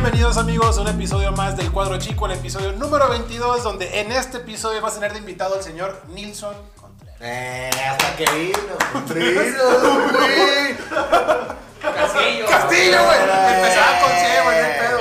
[0.00, 4.12] Bienvenidos amigos a un episodio más del Cuadro Chico, el episodio número 22, donde en
[4.12, 7.16] este episodio va a tener de invitado al señor Nilson Contreras.
[7.20, 8.58] Eh, hasta que vino.
[9.12, 9.64] Vino,
[10.16, 10.76] güey.
[11.82, 12.46] Castillo.
[12.46, 13.18] Castillo, güey.
[13.56, 14.97] Empezaba con C, güey, no hay pedo.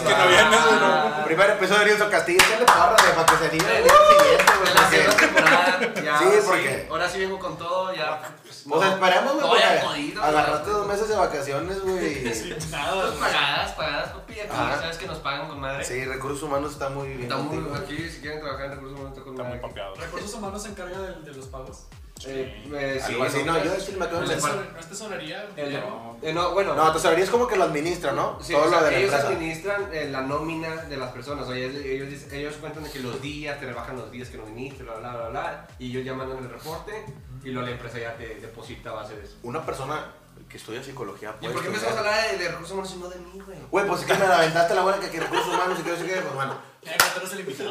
[0.00, 0.80] Es que no vienes, güey.
[0.80, 1.24] no.
[1.24, 2.38] Primer episodio de Nilson Castillo.
[2.48, 4.68] ¿Qué le porra de para que se anime el día siguiente, güey?
[4.70, 6.18] En la porque- segunda temporada, ya.
[6.18, 8.20] Sí, ahora porque- Ahora sí vengo con todo, ya.
[8.42, 10.14] Pues, esperemos, güey.
[10.20, 12.34] Agarraste dos meses de vacaciones, güey.
[12.34, 13.12] Sí, Pues nada.
[13.18, 14.34] pagadas, pagadas, papi.
[14.50, 15.84] Sabes que nos pagan con madre.
[15.84, 17.22] Sí, recursos humanos está muy bien.
[17.22, 19.68] Está muy, aquí, si quieren trabajar en recursos humanos, está con Está muy madre.
[19.68, 19.94] papeado.
[19.94, 21.86] Recursos humanos se encarga de los pagos.
[22.26, 24.60] Eh, eh, sí, Algo así, no, yo sí me acuerdo El de ¿No de eso.
[24.62, 25.48] es- no es tesorería?
[25.56, 26.16] El de- No.
[26.22, 26.74] eh, no, bueno.
[26.74, 28.38] No, tesorería es como que lo administra, ¿no?
[28.42, 29.28] Sí, Todo o sea, lo de ellos empresa.
[29.28, 31.48] administran eh, la nómina de las personas.
[31.48, 34.36] Oye, ellos, ellos, dicen- ellos cuentan de que los días, te rebajan los días que
[34.36, 35.68] no viniste, bla, bla, bla, bla.
[35.78, 37.04] Y ellos ya mandan el reporte
[37.42, 39.36] y luego la empresa ya te deposita a base de eso.
[39.42, 40.12] Una persona
[40.48, 42.98] que estudia psicología ¿Y puede por qué empezamos a hablar de, de recursos humanos y
[42.98, 43.58] no de mí, güey?
[43.70, 45.90] Güey, pues es que me la aventaste la buena que aquí recursos humanos y que
[45.90, 46.69] no sé qué, pues bueno.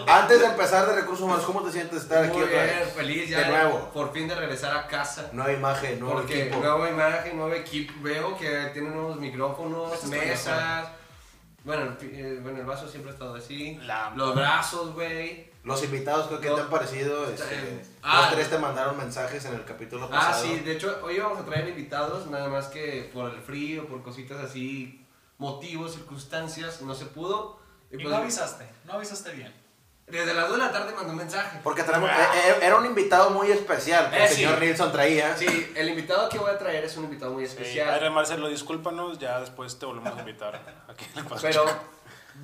[0.07, 2.93] Antes de empezar de recursos humanos, ¿cómo te sientes estar aquí Muy otra bien, vez?
[2.93, 3.89] feliz ya De nuevo.
[3.91, 5.29] por fin de regresar a casa.
[5.33, 6.59] Nueva imagen, nuevo Porque equipo.
[6.61, 7.93] nueva imagen, nuevo equipo.
[8.01, 10.89] Veo que tienen nuevos micrófonos, Esto mesas.
[11.63, 13.75] Bueno, eh, bueno, el vaso siempre ha estado así.
[13.81, 15.49] La- Los brazos, güey.
[15.63, 16.55] Los invitados, creo que No.
[16.55, 17.29] te han parecido.
[17.29, 18.29] Este, Eh, dos, ah.
[18.31, 20.43] tres te mandaron mensajes en el capítulo Ah, pasado.
[20.45, 24.01] sí, de hecho, hoy vamos a traer invitados, nada más que por el frío, por
[24.03, 25.05] cositas así,
[25.37, 27.58] motivos, circunstancias, no se pudo.
[27.91, 29.53] Y Y pues, no avisaste, no avisaste bien.
[30.07, 31.59] desde las 2 de la tarde mandó un mensaje.
[31.63, 32.13] Porque tenemos, eh,
[32.47, 34.35] eh, era un invitado muy especial que Eh, el sí.
[34.37, 35.35] señor Nilsson traía.
[35.37, 37.89] Sí, el invitado que voy a traer es un invitado muy Sí, especial.
[37.91, 40.59] Adrián Marcelo, discúlpanos, ya después te volvemos a invitar.
[40.87, 41.65] Aquí en Cuadro Pero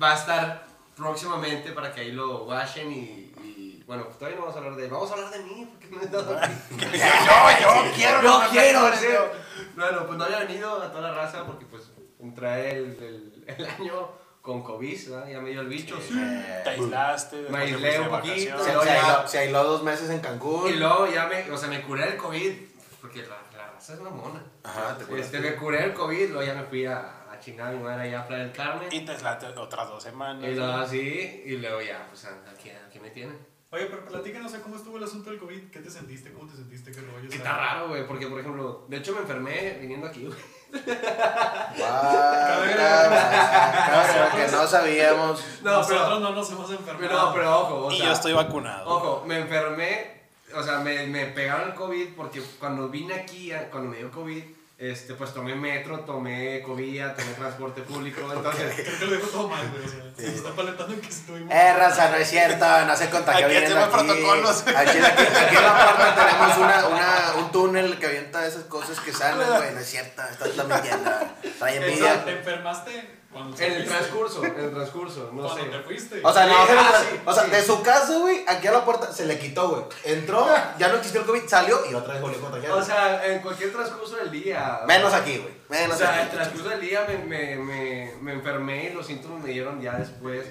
[0.00, 4.56] va a estar próximamente para que ahí lo watchen y, y, bueno, todavía no vamos
[4.56, 4.90] a hablar de él.
[4.90, 6.52] Vamos a hablar de mí, porque no he estado aquí.
[6.70, 9.06] yo, yo quiero, Yo no, quiero, no, sí.
[9.12, 9.46] no.
[9.82, 11.82] Bueno, pues no había venido a toda la raza porque pues
[12.20, 14.08] entré el, el, el año
[14.46, 15.28] con COVID, ¿verdad?
[15.28, 15.98] ya me dio el bicho.
[15.98, 17.36] Eh, Te aislaste.
[17.50, 18.84] Me aislé un poquito, se, vacaciones.
[18.84, 20.70] se aisló, se aisló dos meses en Cancún.
[20.70, 22.52] Y luego ya me, o sea, me curé el COVID,
[23.00, 24.40] porque la, la raza es una mona.
[24.62, 25.36] Ajá, te curaste.
[25.38, 26.98] Este, me curé el COVID, luego ya me fui a,
[27.28, 28.88] a chingar a mi madre allá a Playa del Carmen.
[28.92, 30.44] Y te aislaste otras dos semanas.
[30.48, 33.36] Y luego así, y luego ya, pues aquí, aquí me tienen.
[33.76, 35.70] Oye, pero platícanos cómo estuvo el asunto del COVID.
[35.70, 36.32] ¿Qué te sentiste?
[36.32, 36.92] ¿Cómo te sentiste?
[36.92, 37.28] ¿Qué rollo?
[37.30, 40.38] Está raro, güey, porque por ejemplo, de hecho me enfermé viniendo aquí, güey.
[44.34, 45.44] Que no sabíamos.
[45.62, 46.98] No, Nosotros pero, no nos hemos enfermado.
[46.98, 48.88] pero, pero ojo, o Y yo estoy vacunado.
[48.88, 50.22] ojo, me enfermé,
[50.54, 54.42] o sea, me, me pegaron el COVID porque cuando vine aquí, cuando me dio COVID,
[54.78, 58.74] este, pues tomé metro, tomé cobilla, tomé transporte público, entonces...
[58.74, 59.84] Creo que lo dijo todo mal, güey.
[59.84, 61.50] O sea, se está palentando en que estuvimos.
[61.54, 64.06] Eh, raza, no es cierto, no se contagió Aquí viniendo hacemos aquí.
[64.06, 64.60] protocolos.
[64.66, 69.00] Aquí, aquí, aquí en la puerta tenemos una, una, un túnel que avienta esas cosas
[69.00, 71.10] que salen, güey, no es cierto, estás la mintiendo.
[71.58, 72.24] Trae envidia.
[72.24, 73.84] ¿Te enfermaste En el fuiste?
[73.84, 75.62] transcurso, en el transcurso, no sé.
[75.64, 76.20] te fuiste.
[76.22, 77.50] O sea, no, Sí, ah, sí, o sea, sí.
[77.50, 79.82] de su casa, güey, aquí a la puerta se le quitó, güey.
[80.04, 80.46] Entró,
[80.78, 82.72] ya no existió el COVID, salió y otra vez volvió a contagiar.
[82.72, 84.80] O sea, en cualquier transcurso del día.
[84.86, 85.54] Menos aquí, güey.
[85.68, 86.36] O Menos sea, en el aquí.
[86.36, 90.46] transcurso del día me, me, me, me enfermé y los síntomas me dieron ya después.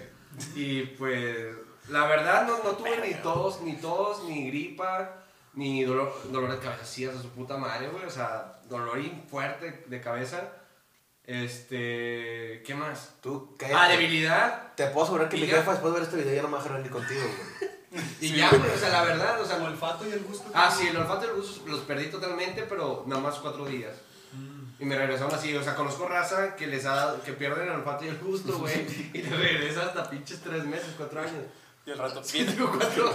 [0.56, 1.56] Y pues,
[1.90, 5.12] la verdad, no, no tuve ni tos, ni tos, ni gripa,
[5.54, 8.06] ni dolor, dolor de cabeza, así, a su puta madre, güey.
[8.06, 10.42] O sea, dolor fuerte de cabeza.
[11.28, 12.62] Este.
[12.66, 13.16] ¿Qué más?
[13.22, 13.68] Tú, ¿qué?
[13.74, 14.74] Ah, debilidad.
[14.76, 15.58] Te puedo asegurar que mi ya.
[15.58, 17.72] jefa después de ver este video ya no me va a dejar venir contigo, güey.
[18.20, 19.56] Y ya, güey, o sea, la verdad, o sea.
[19.56, 20.50] El olfato y el gusto.
[20.54, 23.94] Ah, sí, el olfato y el gusto los perdí totalmente, pero nada más cuatro días.
[24.34, 24.82] Mm.
[24.82, 27.76] Y me regresaron así, o sea, conozco raza que les ha dado, que pierden el
[27.76, 31.46] olfato y el gusto, güey, y te regresa hasta pinches tres meses, cuatro años.
[31.86, 33.14] Y el rato, bien, Digo, cuatro.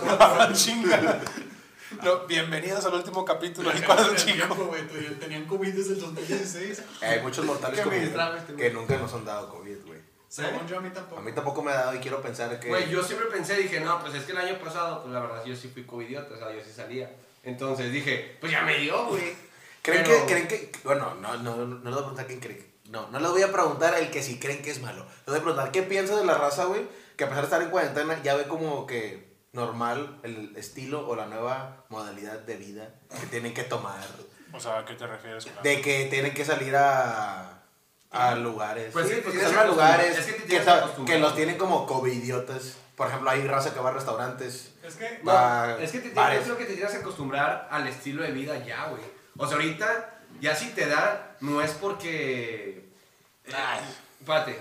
[0.54, 1.20] chinga.
[2.02, 4.36] No, bienvenidos al último capítulo del Tenían Cuadro el Chico.
[4.36, 6.82] tiempo, güey, tu- Tenían COVID desde el 2016.
[7.02, 9.98] Hay muchos mortales Que este que nunca nos han dado COVID, güey.
[10.28, 11.20] Según yo, a mí tampoco.
[11.20, 12.68] A mí tampoco me ha dado y quiero pensar que.
[12.68, 15.44] Güey, yo siempre pensé, dije, no, pues es que el año pasado, pues la verdad,
[15.44, 17.10] yo sí fui covidiota, o sea, yo sí salía.
[17.42, 19.34] Entonces dije, pues ya me dio, güey.
[19.82, 20.72] ¿Creen, Pero- que, ¿Creen que.?
[20.84, 22.70] Bueno, no, no, no les voy a preguntar quién cree.
[22.90, 25.04] No, no les voy a preguntar el que si creen que es malo.
[25.04, 26.82] Les voy a preguntar qué piensa de la raza, güey,
[27.16, 31.16] que a pesar de estar en cuarentena ya ve como que normal el estilo o
[31.16, 32.88] la nueva modalidad de vida
[33.20, 33.98] que tienen que tomar.
[34.52, 35.46] O sea, ¿a qué te refieres?
[35.62, 37.56] De que tienen que salir a.
[38.12, 38.92] A lugares.
[38.92, 40.34] Pues sí, Sí, pues que a lugares es
[41.06, 42.76] que los tienen como covidiotas.
[42.96, 44.72] Por ejemplo, hay raza que va a restaurantes.
[44.82, 45.20] Es que.
[45.22, 46.40] No, es que te, bares.
[46.40, 49.02] yo creo que te tienes que acostumbrar al estilo de vida ya, güey.
[49.38, 52.90] O sea, ahorita, ya si te da, no es porque...
[53.46, 53.80] Ay.
[54.26, 54.60] Pate.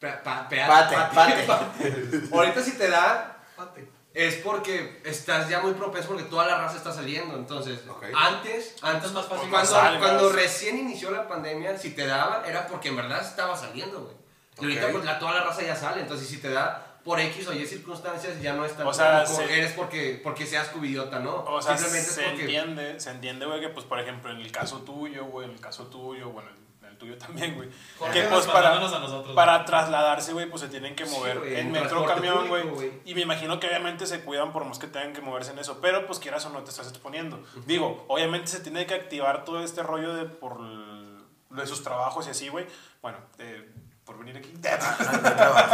[0.00, 2.22] Pa, pa- pea- Pate, pate, pate.
[2.32, 3.86] Ahorita si te da, Pate.
[4.18, 7.36] Es porque estás ya muy propenso porque toda la raza está saliendo.
[7.36, 7.80] Entonces,
[8.14, 10.02] antes, antes Es más fácil cuando, salgas.
[10.02, 14.16] cuando recién inició la pandemia, si te daba, era porque en verdad estaba saliendo, güey.
[14.58, 17.46] Y ahorita pues la, toda la raza ya sale, entonces si te da por X
[17.48, 20.68] o Y circunstancias ya no es tan O sea, como se- eres porque, porque seas
[20.68, 21.44] cubidiota, ¿no?
[21.44, 22.42] O sea, Simplemente se es porque...
[22.44, 25.60] entiende, se entiende, güey, que pues por ejemplo en el caso tuyo, güey, en el
[25.60, 26.65] caso tuyo, bueno, en
[26.96, 27.68] el tuyo también, güey.
[28.12, 29.34] Que pues para, nosotros.
[29.34, 32.64] para trasladarse, güey, pues se tienen que Sí, mover güey, en en metro camión, güey.
[33.04, 35.78] Y me imagino que obviamente se cuidan por más que tengan que moverse en eso,
[35.80, 37.42] pero pues quieras o no te estás exponiendo.
[37.66, 40.58] Digo, obviamente se tiene que activar todo este rollo de por
[41.50, 42.66] de sus trabajos y así, güey.
[43.02, 43.70] Bueno, eh,
[44.04, 44.52] por venir aquí.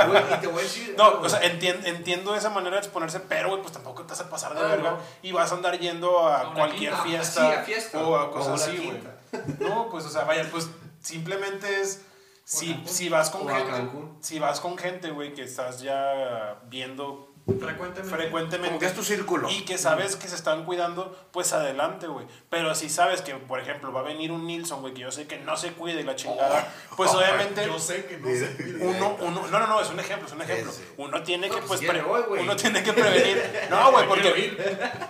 [0.08, 0.94] Güey, y te voy a decir...
[0.96, 4.20] No, o sea, entien- entiendo esa manera de exponerse, pero, güey, pues tampoco te vas
[4.20, 4.98] a pasar de Ah, verga no.
[5.22, 7.04] y vas a andar yendo a, A cualquier quinta.
[7.04, 7.98] fiesta, Sí, a fiesta.
[7.98, 9.52] o a O cosas una así, güey.
[9.60, 10.68] No, pues, o sea, vaya, pues
[11.02, 12.02] simplemente es
[12.44, 13.88] si, si vas con gente,
[14.20, 18.02] si vas con gente, güey, que estás ya viendo Frecuentemente.
[18.04, 19.48] frecuentemente Como que es tu círculo.
[19.50, 22.24] y que sabes que se están cuidando, pues adelante, güey.
[22.48, 25.26] Pero si sabes que, por ejemplo, va a venir un Nilsson, güey, que yo sé
[25.26, 28.76] que no se cuide y la chingada, pues obviamente Yo sé que no sé.
[28.80, 30.72] uno, uno, no, no, no, es un ejemplo, es un ejemplo.
[30.98, 32.42] Uno tiene No, que, pues, pues, pre- voy, güey.
[32.42, 33.42] uno tiene que prevenir.
[33.70, 34.56] No, güey, porque,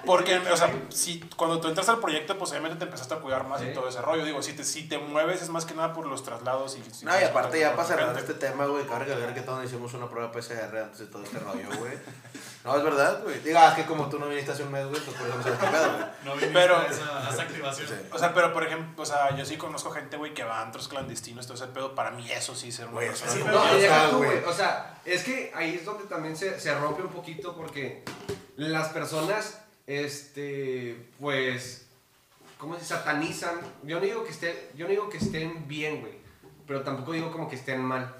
[0.06, 3.46] porque, o sea, si cuando tú entras al proyecto, pues obviamente te empezaste a cuidar
[3.46, 3.72] más y Sí.
[3.74, 4.24] todo ese rollo.
[4.24, 6.94] Digo, si te, si te mueves es más que nada por los traslados y...
[6.94, 9.92] si No, y aparte ya para cerrar este tema, güey, cabe recalcar que todos hicimos
[9.94, 11.92] una prueba PCR antes de todo este rollo, güey.
[12.64, 13.40] No, es verdad, güey.
[13.40, 15.92] Diga, es que como tú no viniste hace un mes, güey, pues por eso pedo,
[15.96, 16.04] güey.
[16.24, 17.88] No viniste Pero- a esa, a esa activación.
[17.88, 17.94] Sí.
[18.12, 20.62] O sea, pero por ejemplo, o sea, yo sí conozco gente, güey, que va a
[20.62, 21.94] antros clandestinos, todo ese pedo.
[21.96, 24.44] Para mí eso sí ser una Güey, persona sí, como- No, deja tú, güey.
[24.44, 28.04] O sea, es que ahí es donde también se, se rompe un poquito porque
[28.56, 29.58] las personas,
[29.88, 31.86] este, pues,
[32.58, 33.60] ¿cómo se satanizan?
[33.82, 36.14] Yo no digo que, esté, yo no digo que estén bien, güey,
[36.66, 38.14] pero tampoco digo como que estén mal.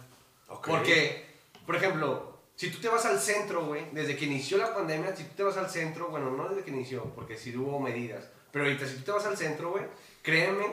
[0.48, 0.66] Ok.
[0.68, 1.30] Porque,
[1.64, 5.25] por ejemplo, si tú te vas al centro, güey, desde que inició la pandemia, si
[5.25, 8.64] tú te vas al centro, bueno, no desde que inició, porque sí hubo medidas, pero
[8.64, 9.84] ahorita si tú te vas al centro, güey,
[10.22, 10.66] créeme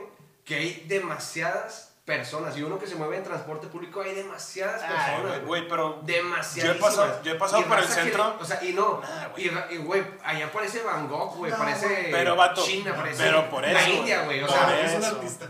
[0.45, 4.89] que hay demasiadas personas, y uno que se mueve en transporte público, hay demasiadas Ay,
[4.89, 6.71] personas, güey, güey, pero Demasiadas.
[6.73, 8.35] Yo he pasado- yo he pasado por el centro.
[8.39, 8.99] o sea, y no.
[9.01, 9.51] Nah, güey.
[9.69, 11.51] y, güey, allá parece Van Gogh, güey.
[11.51, 12.07] parece.
[12.11, 13.23] Pero, vato, China, parece.
[13.23, 14.41] pero por La eso, India, güey.
[14.41, 15.45] O sea, es un artista.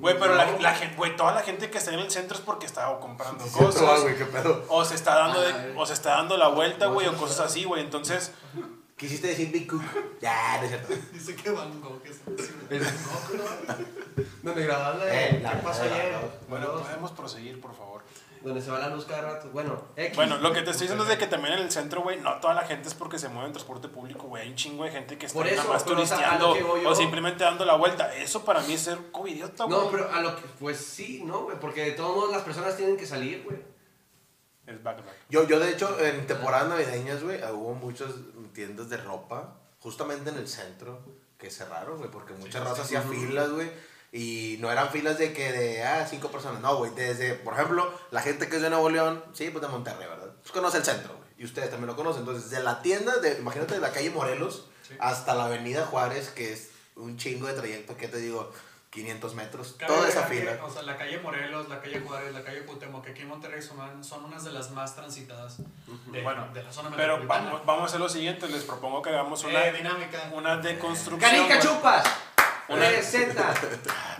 [0.00, 0.58] Güey, pero la, No.
[0.58, 2.98] la gente, güey, toda la gente que está en el centro es porque está o
[3.00, 4.00] comprando Sí, cosas.
[4.02, 4.64] güey, qué pedo.
[4.68, 7.64] O se está dando de- o se está dando la vuelta, güey, o cosas así,
[7.64, 7.82] güey.
[7.82, 8.32] Entonces,
[9.00, 9.82] Quisiste decir Big Cook.
[10.20, 10.94] Ya, no es cierto.
[11.14, 12.20] Dice que Van Gogh es
[12.68, 14.24] el Van Gogh, ¿no?
[14.42, 15.28] Donde grababan la de.
[15.28, 16.14] Eh, la- ¿Qué pasó ayer?
[16.50, 18.02] bueno, podemos proseguir, por favor.
[18.42, 19.48] Donde se va la luz cada rato.
[19.54, 20.16] Bueno, X.
[20.16, 22.40] Bueno, lo que te estoy diciendo es de que también en el centro, güey, no
[22.40, 24.42] toda la gente es porque se mueve en transporte público, güey.
[24.42, 26.54] Hay un chingo de gente que está Por nada más o turisteando
[26.86, 28.14] o simplemente dando la vuelta.
[28.14, 29.78] Eso para mí es ser covidiota, güey.
[29.78, 30.42] No, pero a lo que.
[30.58, 31.58] Pues sí, no, güey.
[31.58, 33.58] Porque de todos modos las personas tienen que salir, güey.
[34.70, 34.78] Es.
[35.28, 38.10] Yo, yo, de hecho, en temporadas navideñas, güey, hubo muchas
[38.52, 41.00] tiendas de ropa, justamente en el centro,
[41.38, 43.70] que cerraron, güey, porque muchas razas hacían filas, güey.
[44.12, 46.60] Y no eran filas de que de, ah, cinco personas.
[46.60, 49.68] No, güey, desde, por ejemplo, la gente que es de Nuevo León, sí, pues de
[49.68, 50.32] Monterrey, ¿verdad?
[50.40, 51.28] Pues conoce el centro, güey.
[51.38, 52.20] Y ustedes también lo conocen.
[52.22, 54.96] Entonces, de la tienda, de, imagínate, de la calle Morelos Sí.
[54.98, 58.50] hasta la avenida Juárez, que es un chingo de trayecto, ¿qué te digo?
[58.90, 60.56] 500 metros, Cabe toda esa fila.
[60.56, 63.28] que, o sea, la calle Morelos, la calle Juárez, la calle Cuauhtémoc, que aquí en
[63.28, 65.58] Monterrey son, son unas de las más transitadas
[66.06, 67.44] de, Bueno, de la zona Pero metropolitana.
[67.50, 68.48] vamos, vamos a hacer lo siguiente.
[68.48, 70.28] Les propongo que hagamos una, Eh, dinámica.
[70.32, 71.30] una deconstrucción.
[71.30, 72.04] ¡Canica chupas!
[72.70, 73.52] Una- Presenta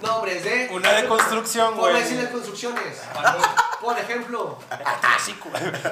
[0.01, 0.69] nombres de.
[0.73, 2.03] Una deconstrucción, Por güey.
[2.03, 3.01] decir las construcciones.
[3.81, 4.59] Por ejemplo.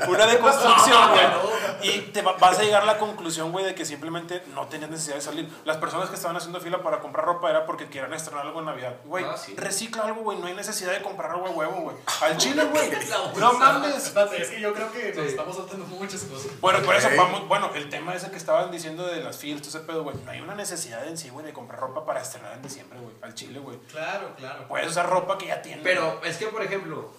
[0.09, 1.27] Una deconstrucción, güey.
[1.29, 1.39] No.
[1.83, 4.91] Y te va- vas a llegar a la conclusión, güey, de que simplemente no tenías
[4.91, 5.49] necesidad de salir.
[5.65, 8.67] Las personas que estaban haciendo fila para comprar ropa era porque querían estrenar algo en
[8.67, 8.97] Navidad.
[9.05, 9.55] Güey, Ah, sí.
[9.57, 10.39] recicla algo, güey.
[10.39, 11.97] No hay necesidad de comprar algo a huevo, güey.
[12.21, 12.91] Al chile, güey.
[13.39, 13.97] No mames.
[14.07, 15.31] Espérate, es que yo creo que nos Sí.
[15.31, 16.51] estamos saltando muchas cosas.
[16.61, 17.15] Bueno, por eso Ok.
[17.17, 17.49] vamos.
[17.49, 20.17] Bueno, el tema ese que estaban diciendo de las filas, todo ese pedo, güey.
[20.25, 23.15] No hay una necesidad en sí, güey, de comprar ropa para estrenar en diciembre, güey.
[23.23, 23.79] Al chile, güey.
[23.91, 24.67] Claro, claro.
[24.69, 25.83] Puedes usar ropa que ya tienes.
[25.83, 27.13] Pero es que, por ejemplo,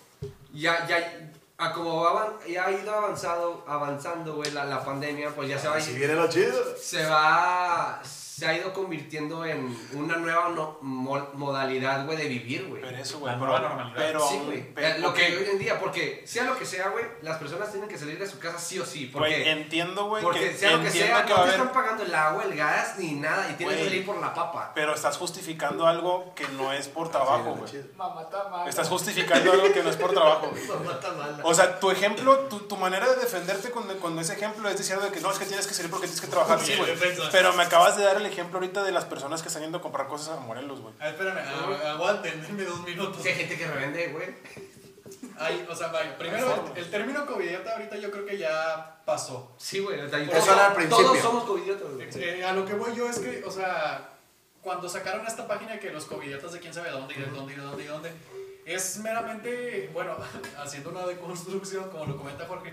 [0.54, 5.50] ya, ya, a como avan- ya ha ido avanzado, avanzando, güey, la, la pandemia, pues
[5.50, 6.58] ya se va, Así viene lo chido.
[6.78, 8.02] se va,
[8.40, 12.82] se ha ido convirtiendo en una nueva no- mo- modalidad, güey, de vivir, güey.
[12.82, 13.34] Pero eso, güey.
[13.38, 13.96] Pero- normalidad.
[13.98, 14.74] Pero, Sí, güey.
[14.74, 17.90] pero- Lo que hoy en día, porque sea lo que sea, güey, las personas tienen
[17.90, 19.08] que salir de su casa sí o sí.
[19.08, 22.16] Porque, entiendo, güey, porque que sea lo que sea, que no te están pagando el
[22.16, 24.72] agua, el gas, ni nada, y tienes que salir por la papa.
[24.74, 27.72] Pero estás justificando algo que no es por trabajo, viene lo güey.
[27.72, 28.68] chido.
[28.68, 30.66] Estás justificando algo que no es por trabajo, güey.
[30.68, 31.40] No mata mal.
[31.44, 35.04] O sea, tu ejemplo, tu, tu manera de defenderte con, con ese ejemplo es diciendo
[35.06, 36.60] de que no, es que tienes que salir porque tienes que trabajar.
[36.60, 36.92] Sí, güey.
[37.32, 39.82] Pero me acabas de dar el ejemplo ahorita de las personas que están yendo a
[39.82, 40.94] comprar cosas a Morelos, güey.
[41.00, 43.22] A ver, espérame, agu- aguanten, denme dos minutos.
[43.22, 44.28] Sí, hay gente que revende, güey.
[45.40, 49.52] Ay, o sea, vaya, primero, el término covidiota ahorita yo creo que ya pasó.
[49.58, 50.00] Sí, güey.
[50.00, 51.06] Eso todos- era al principio.
[51.06, 52.08] Todos somos covidiotas, güey.
[52.16, 54.10] Eh, a lo que voy yo es que, o sea,
[54.62, 57.56] cuando sacaron esta página que los covidiotas de quién sabe dónde y de dónde y
[57.56, 58.12] de dónde y dónde,
[58.66, 60.16] Es meramente, bueno,
[60.64, 62.72] haciendo una deconstrucción, como lo comenta Jorge,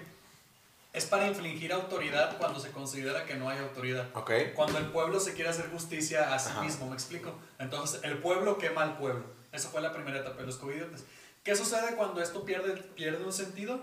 [0.97, 4.09] es para infligir autoridad cuando se considera que no hay autoridad.
[4.15, 4.31] Ok.
[4.55, 6.63] Cuando el pueblo se quiere hacer justicia a sí Ajá.
[6.63, 7.35] mismo, ¿me explico?
[7.59, 9.23] Entonces, el pueblo quema al pueblo.
[9.53, 11.05] Esa fue la primera etapa de los covidiotas.
[11.45, 13.79] ¿Qué sucede cuando esto pierde, pierde un sentido?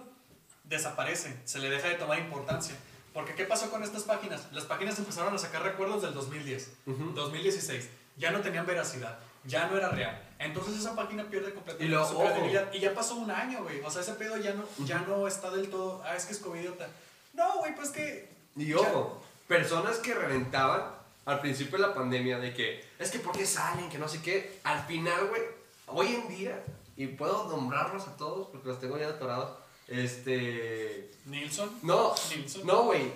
[0.63, 2.75] Desaparece, se le deja de tomar importancia.
[3.13, 4.47] Porque ¿qué pasó con estas páginas?
[4.51, 6.71] Las páginas empezaron a sacar recuerdos del 2010,
[7.13, 7.89] 2016.
[8.17, 10.19] Ya no tenían veracidad, ya no era real.
[10.43, 12.25] Entonces esa página pierde completamente Y lo- su ojo.
[12.25, 12.71] credibilidad.
[12.73, 13.81] Y ya pasó un año, güey.
[13.81, 16.01] O sea, ese pedo ya no, ya no está del todo.
[16.05, 16.87] Ah, es que es covidiota.
[17.33, 18.29] No, güey, pues que.
[18.55, 20.83] Y ya- ojo, personas que reventaban
[21.25, 24.21] al principio de la pandemia de que es que por qué salen, que no sé
[24.21, 24.59] qué.
[24.63, 25.41] Al final, güey,
[25.87, 26.63] hoy en día,
[26.97, 29.57] y puedo nombrarlos a todos porque los tengo ya atorados.
[29.87, 31.11] Este.
[31.25, 31.69] Nilsson.
[31.81, 32.65] No, Nilsson.
[32.65, 33.11] no, güey.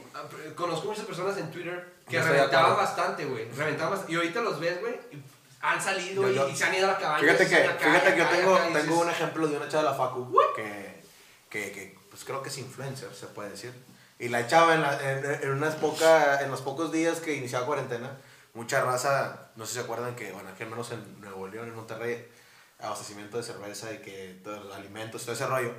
[0.55, 3.46] Conozco muchas personas en Twitter que No reventaban bastante, güey.
[3.51, 4.13] Reventaban bastante.
[4.13, 4.96] Y ahorita los ves, güey.
[5.70, 7.22] Han salido Yo- y- yo- y, se han ido a la cabaña.
[7.24, 9.84] Fíjate que, acá, fíjate que yo tengo, acá, tengo dices, un ejemplo de una chava
[9.84, 11.02] de la Facu que,
[11.50, 13.74] que, que, pues creo que es influencer, se puede decir.
[14.20, 17.66] Y la chava en, la- en, en unas poca, en los pocos días que iniciaba
[17.66, 18.18] cuarentena,
[18.54, 21.68] mucha raza, no sé si se acuerdan que, bueno, aquí al menos en Nuevo León,
[21.68, 22.28] en Monterrey,
[22.80, 25.74] abastecimiento de cerveza y que todos los alimentos, todo ese rollo.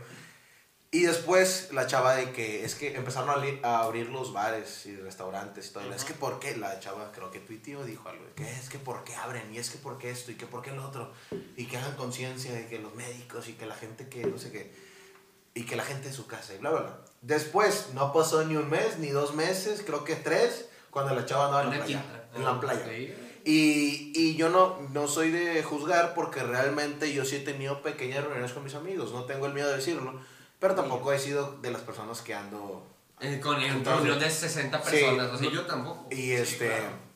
[0.91, 4.97] Y después la chava de que es que empezaron a, a abrir los bares y
[4.97, 5.93] restaurantes y todo.
[5.93, 8.25] Es que por qué la chava creo que tuiteó dijo algo.
[8.25, 10.47] de Que es que por qué abren y es que por qué esto y que
[10.47, 11.13] por qué lo otro.
[11.57, 14.51] Y que hagan conciencia de que los médicos y que la gente que no sé
[14.51, 14.73] qué.
[15.53, 16.99] Y que la gente en su casa y bla bla bla.
[17.21, 21.47] Después no pasó ni un mes ni dos meses, creo que tres, cuando la chava
[21.47, 22.05] andaba en la playa.
[22.35, 22.85] En la playa.
[22.87, 23.15] Sí.
[23.45, 28.25] Y, y yo no, no soy de juzgar porque realmente yo sí he tenido pequeñas
[28.25, 30.21] reuniones con mis amigos, no tengo el miedo de decirlo,
[30.59, 32.87] pero tampoco he sido de las personas que ando...
[33.21, 35.33] Eh, Con reunión de 60 Sí, personas.
[35.33, 36.07] o sea, yo tampoco.
[36.11, 36.69] Y este...
[36.69, 37.09] claro.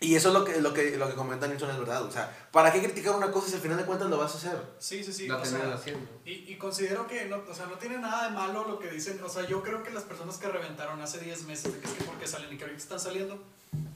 [0.00, 2.02] Y eso es lo que, lo, que, lo que comenta Nilsson, es verdad.
[2.02, 4.38] O sea, ¿para qué criticar una cosa si al final de cuentas lo vas a
[4.38, 4.58] hacer?
[4.78, 5.28] Sí, sí, sí.
[5.28, 6.06] La o terminan sea, haciendo.
[6.26, 9.18] Y, y considero que no, o sea, no tiene nada de malo lo que dicen.
[9.22, 11.92] O sea, yo creo que las personas que reventaron hace 10 meses de que es
[11.94, 13.38] que porque salen y que ahorita están saliendo,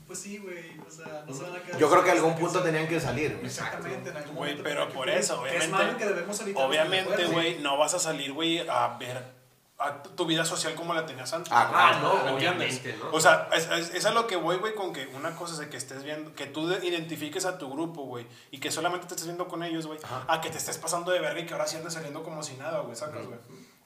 [0.06, 0.78] pues sí, güey.
[0.86, 1.78] O sea, no se van a quedar.
[1.78, 3.34] Yo creo que a algún punto tenían que salir.
[3.34, 3.46] güey.
[3.46, 6.64] Exactamente, en algún Güey, momento pero por eso, Es obviamente- malo y que debemos evitar.
[6.64, 9.38] Obviamente, güey, no vas a salir, güey, a ver
[9.80, 11.52] a tu vida social como la tenías antes.
[11.52, 12.78] Ah, Ah, no, ¿Me entiendes?
[12.80, 13.12] obviamente, ¿no?
[13.16, 15.60] O sea, es, es, es a lo que voy, güey, con que una cosa es
[15.60, 19.06] de que estés viendo, que tú de- identifiques a tu grupo, güey, y que solamente
[19.06, 20.24] te estés viendo con ellos, güey, Ajá.
[20.26, 22.54] a que te estés pasando de verga y que ahora sí andes saliendo como si
[22.54, 23.38] nada, güey, sacas, güey.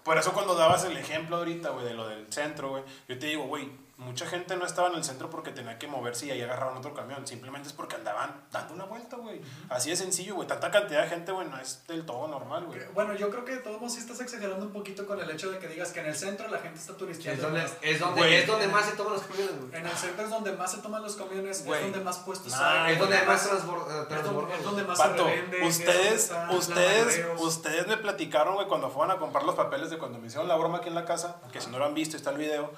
[0.02, 3.26] Por eso cuando dabas el ejemplo ahorita, güey, de lo del centro, güey, yo te
[3.26, 3.70] digo, güey,
[4.02, 6.92] mucha gente no estaba en el centro porque tenía que moverse y ahí agarraban otro
[6.94, 9.40] camión, simplemente es porque andaban dando una vuelta, güey.
[9.68, 12.80] Así de sencillo, güey, tanta cantidad de gente, güey, no es del todo normal, güey.
[12.94, 15.50] Bueno, yo creo que de todos modos sí estás exagerando un poquito con el hecho
[15.50, 17.42] de que digas que en el centro la gente está Es turisteando.
[17.42, 18.34] donde, es, donde, Güey.
[18.34, 19.80] es donde más se toman los camiones, güey.
[19.80, 21.80] En el centro es donde más se toman los camiones, Güey.
[21.80, 22.92] es donde más puestos Nah, hay.
[22.94, 24.58] Es donde más transbor- eh, Es donde, transbordan.
[24.58, 25.56] es donde más Pato, se revende.
[25.66, 29.90] es donde ustedes, están ustedes, ustedes me platicaron, güey, cuando fueron a comprar los papeles
[29.90, 31.94] de cuando me hicieron la broma aquí en la casa, que si no lo han
[31.94, 32.72] visto, está el video,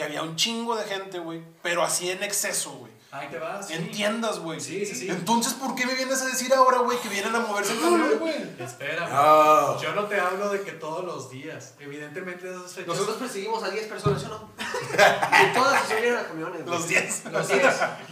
[0.00, 2.90] que había un chingo de gente, güey, pero así en exceso, güey.
[3.10, 3.66] Ahí te vas.
[3.66, 3.74] sí.
[3.74, 4.58] En tiendas, güey.
[4.58, 5.10] Sí, sí, sí.
[5.10, 6.09] Entonces, ¿por qué me vienes a
[6.50, 8.34] decir ahora, güey, que vienen a moverse el camión, güey?
[8.58, 9.10] Espérame.
[9.10, 9.80] No.
[9.80, 11.74] Yo no te hablo de que todos los días.
[11.78, 12.88] Evidentemente esas fechas.
[12.88, 14.50] Nosotros perseguimos a 10 personas, ¿sí o no?
[15.50, 16.66] y todas se subieron a camiones.
[16.66, 17.24] Los 10.
[17.32, 17.62] Los 10.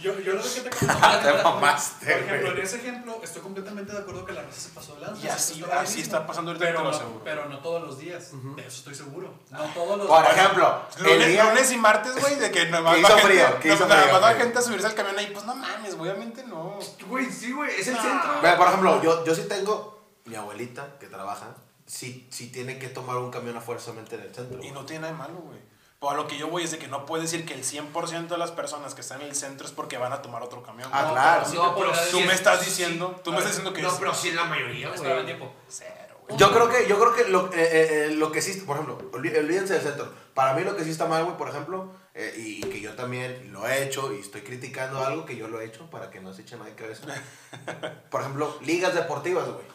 [0.01, 1.19] Yo, yo lo que te comentaba.
[1.29, 4.69] Te mamaste, Por ejemplo, en ese ejemplo, estoy completamente de acuerdo que la raza se
[4.69, 5.25] pasó de lanza.
[5.25, 8.31] Y así- así está pasando ahorita, pero no, pero no todos los días.
[8.55, 9.33] De eso estoy seguro.
[9.51, 10.37] No todos los Por días.
[10.37, 11.43] ejemplo, el Lunes, día...
[11.45, 13.87] lunes y martes, güey, de que nada más Que va hizo gente, frío, que hizo
[13.87, 16.43] nada frío, más va gente a subirse al camión ahí, pues no mames, güey, obviamente
[16.45, 16.79] no.
[17.07, 18.01] Güey, sí, güey, es el Ah.
[18.01, 18.28] centro.
[18.41, 21.55] Mira, por ejemplo, yo, yo sí tengo mi abuelita que trabaja,
[21.85, 24.63] sí, sí tiene que tomar un camión a fuerzamente en el centro.
[24.63, 25.59] Y no tiene nada de malo, güey.
[25.99, 28.27] Pero a lo que yo voy es de que no puedes decir que el 100%
[28.29, 30.89] de las personas que están en el centro es porque van a tomar otro camión.
[30.93, 31.13] Ah, güey.
[31.13, 31.39] claro.
[31.43, 32.65] pero sí No, pero Tú me estás sí.
[32.67, 35.25] diciendo, tú me A estás ver, diciendo que No, es pero sí la mayoría, güey.
[35.25, 35.51] tiempo.
[35.67, 36.37] cero, güey.
[36.37, 38.97] Yo creo que, yo creo que lo, eh, eh, eh, lo que sí, por ejemplo,
[39.11, 40.09] olví- olvídense del centro.
[40.33, 43.51] Para mí lo que sí está mal, güey, por ejemplo, eh, y, que yo también
[43.51, 46.33] lo he hecho y estoy criticando algo que yo lo he hecho para que no
[46.33, 47.05] se echen nada de cabeza.
[48.09, 49.65] Por ejemplo, ligas deportivas, güey.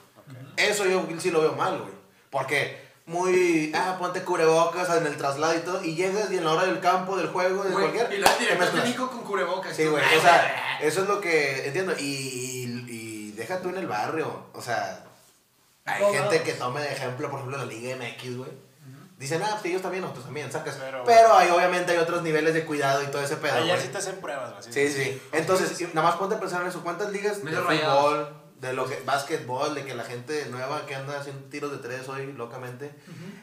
[0.57, 1.93] Eso yo sí lo veo mal, güey.
[2.31, 6.53] Porque muy, ah, ponte cubrebocas en el traslado y todo, y llegas y en la
[6.53, 8.13] hora del campo, del juego, de Güey, cualquier...
[8.15, 9.77] y la director técnico con cubrebocas.
[9.77, 11.95] Sí, güey, o sea, eso es lo que entiendo.
[11.99, 15.05] Y, y, y deja tú en el barrio, o sea,
[15.85, 18.51] hay gente que tome de ejemplo, por ejemplo, la Liga MX, güey.
[19.25, 20.77] Dicen, ah, pues ellos también, nosotros también, sacas.
[20.79, 23.81] Pero- Pero, hay, obviamente hay otros niveles de cuidado y todo ese pedo, Ayer güey.
[23.87, 24.73] sí te hacen pruebas, güey.
[24.73, 25.23] Sí, sí.
[25.33, 26.83] Entonces, nada más ponte a pensar en eso.
[26.83, 28.29] ¿Cuántas ligas de fútbol,
[28.61, 32.09] de lo que, básquetbol, de que la gente nueva que anda haciendo tiros de tres
[32.09, 32.95] hoy locamente,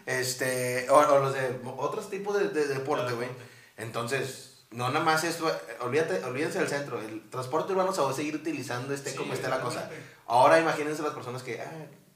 [0.06, 3.28] este, o, o los de otros tipos de, de deporte, De güey.
[3.28, 3.52] deporte.
[3.78, 7.00] Entonces, no nada más esto, eh, olvídate, olvídense del centro.
[7.02, 9.90] El transporte urbano se va a seguir utilizando, este Sí, como esté la cosa.
[10.28, 11.72] Ahora imagínense las personas que, ah,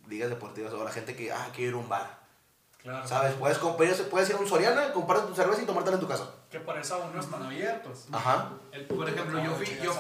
[0.08, 2.25] ligas deportivas o la gente que, ah, quiero ir a un bar.
[2.86, 3.08] Claro.
[3.08, 3.34] ¿Sabes?
[3.34, 3.78] Puedes, comp-
[4.10, 6.30] puedes ir a un Soriana, comprarte tu cerveza y tomártela en tu casa.
[6.52, 8.06] Que por eso aún no están abiertos.
[8.12, 8.50] Ajá.
[8.72, 9.94] El- por ejemplo, yo fui, yo,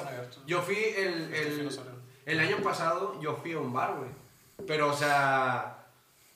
[0.45, 1.79] yo fui el, el,
[2.27, 4.11] el año pasado, yo fui a un bar, güey.
[4.67, 5.77] Pero, o sea,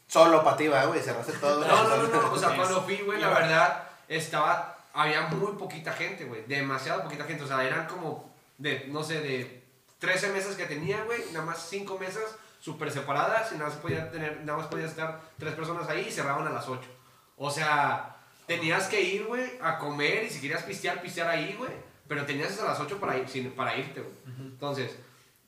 [0.08, 1.60] Solo para ti, güey, cerraste todo.
[1.68, 5.94] no, no, no, no, o sea, cuando fui, güey, la verdad, estaba, había muy poquita
[5.94, 8.28] gente, güey, demasiado poquita gente, o sea, eran como
[8.58, 9.64] de, no sé, de
[10.00, 12.24] 13 mesas que tenía, güey, nada más 5 mesas
[12.60, 16.12] súper separadas y nada más podía tener, nada más podía estar tres personas ahí y
[16.12, 16.82] cerraban a las 8.
[17.38, 21.72] O sea, tenías que ir, güey, a comer y si querías pistear, pistear ahí, güey,
[22.08, 24.16] pero tenías hasta las 8 para, ir, para irte, güey.
[24.40, 24.96] Entonces,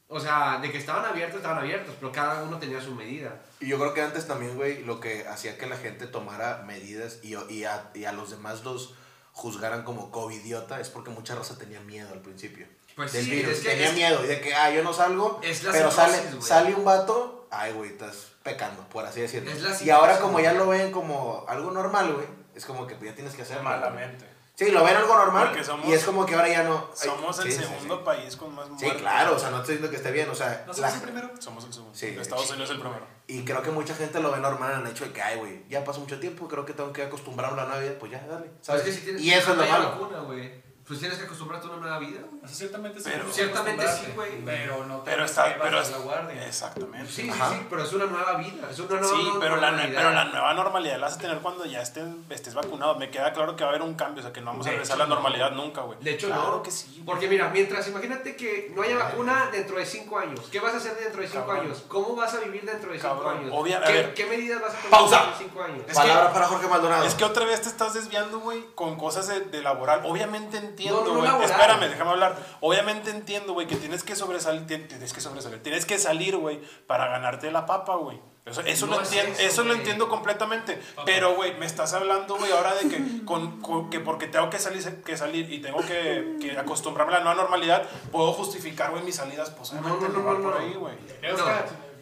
[0.08, 3.42] o sea, de que estaban abiertos, estaban abiertos, pero cada uno tenía su medida.
[3.60, 7.20] Y yo creo que antes también, güey, lo que hacía que la gente tomara medidas
[7.24, 8.94] y, y, a, y a los demás los
[9.34, 12.68] juzgaran como covidiota es porque mucha raza tenía miedo al principio.
[12.96, 13.54] Pues del sí, virus.
[13.54, 15.92] es que tenía es- miedo y de que, ah, yo no salgo, Es la pero
[15.92, 19.50] sale, sale un vato, ay, güey, estás pecando, por así decirlo.
[19.52, 22.96] Es la y ahora como ya lo ven como algo normal, güey, es como que
[22.96, 23.64] pues, ya tienes que hacerlo.
[23.64, 24.30] Malamente.
[24.54, 26.90] Sí, lo ven algo normal Porque somos- y es como que ahora ya no...
[26.92, 28.02] ay, Somos el sí, sí, segundo sí.
[28.06, 29.02] país con más Sí, muertes.
[29.02, 30.66] claro, o sea, no estoy diciendo que esté bien, o sea...
[30.68, 31.32] ¿No la- somos el primero?
[31.40, 31.98] Somos el segundo.
[31.98, 32.08] Sí.
[32.20, 33.08] Estados Unidos es el primero.
[33.26, 35.64] Y creo que mucha gente lo ve normal en el hecho de que, ay, güey,
[35.68, 38.24] ya pasó mucho tiempo, creo que tengo que acostumbrarme a la nueva vida, pues ya,
[38.28, 38.52] dale.
[38.62, 38.82] ¿sabes?
[38.86, 39.90] Es que si tienes- y eso es lo malo.
[39.92, 40.62] vacuna, güey.
[40.88, 42.44] Pues tienes que acostumbrarte a una nueva vida, güey.
[42.44, 43.10] O sea, ciertamente sí.
[43.12, 44.44] Pero- Ciertamente sí, güey.
[44.44, 46.48] Pero no te Pero vas está, a pero la guardia.
[46.48, 47.10] exactamente.
[47.12, 47.50] Sí, sí, Ajá.
[47.52, 48.68] sí, pero es una nueva vida.
[48.70, 50.02] Es una nueva Sí, pero la, normalidad.
[50.02, 52.96] pero la nueva normalidad la vas a tener cuando ya estés, estés vacunado.
[52.96, 54.70] Me queda claro que va a haber un cambio, o sea, que no vamos a
[54.72, 55.98] regresar hecho, a la normalidad nunca, güey.
[56.02, 56.64] De hecho, claro no.
[56.64, 57.02] que sí.
[57.06, 60.42] Porque mira, mientras, imagínate que no haya vacuna dentro de 5 años.
[60.52, 61.66] ¿Qué vas a hacer dentro de 5 Cabrón.
[61.68, 61.84] años?
[61.88, 63.38] ¿Cómo vas a vivir dentro de 5 Cabrón.
[63.38, 63.52] años?
[63.54, 64.14] Obvia- a ¿Qué, ver.
[64.14, 65.16] qué medidas vas a tomar Pausa.
[65.18, 65.80] dentro de 5 años?
[65.82, 67.06] Es que- Palabra para Jorge Maldonado.
[67.06, 70.02] Es que otra vez te estás desviando, güey, con cosas de, de laboral.
[70.06, 71.42] Obviamente entiendo, No.
[71.44, 72.36] Espérame, déjame hablar.
[72.62, 76.60] Obviamente entiendo, güey, que tienes que sobresalir, tien- tienes que sobresalir, tienes que salir, güey,
[76.88, 78.20] para ganarte la papa, güey.
[78.44, 80.82] Eso, eso, No lo, es entiendo, eso, eso, lo entiendo completamente.
[81.06, 84.58] Pero, güey, me estás hablando, güey, ahora de que, con, con- que porque tengo que
[84.58, 89.04] salir, que salir y tengo que, que acostumbrarme a la nueva normalidad, puedo justificar, güey,
[89.04, 89.52] mis salidas.
[89.52, 90.52] Pues obviamente No, no, no, va no, no.
[90.52, 90.96] por ahí, güey.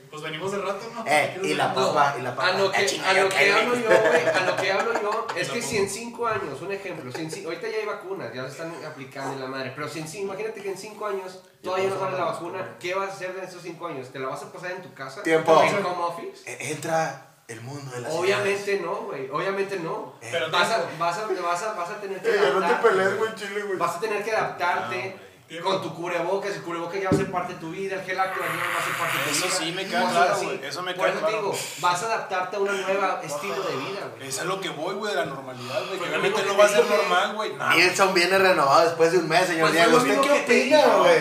[0.10, 1.04] Eh, Pues venimos de rato, ¿no?
[1.06, 2.48] Eh, y la No, papa, y la papa.
[2.50, 4.94] A lo que, Ah, chinga, a lo que hablo yo, güey, a lo que hablo
[5.02, 8.34] yo, es que si en 5 años, un ejemplo, si en ahorita ya hay vacunas,
[8.34, 11.40] ya se están aplicando en la madre, pero si en, imagínate que en 5 años
[11.62, 14.10] todavía no sale la vacuna, ¿qué vas a hacer en esos 5 años?
[14.10, 15.22] ¿Te la vas a pasar en tu casa?
[15.22, 15.62] Tiempo.
[15.62, 16.50] ¿En home office?
[16.52, 20.16] Eh, Entra el mundo de las Obviamente no, güey, obviamente no.
[20.22, 22.66] Eh, Pero Vas a, vas, a, vas, a, vas a tener que Eh, no te
[22.66, 23.78] adaptarte, pelees, güey, chile, güey.
[23.78, 25.20] Vas a tener que adaptarte Tiempo.
[25.64, 28.20] Con tu cubrebocas, el cubrebocas ya va a ser parte de tu vida, el gel
[28.20, 29.56] antibacterial va a ser parte de tu Eso vida.
[29.58, 32.56] sí me queda claro, güey, eso me Por queda eso te digo, vas a adaptarte
[32.56, 34.28] a un nuevo estilo de vida, güey.
[34.30, 35.98] Es a lo que voy, güey, de la normalidad, güey.
[36.00, 37.54] Pues lo no va a ser normal, güey.
[37.56, 39.98] Nah, Nilsson viene renovado después de un mes, señor Pues Diego.
[39.98, 41.20] ¿Usted qué opina, güey?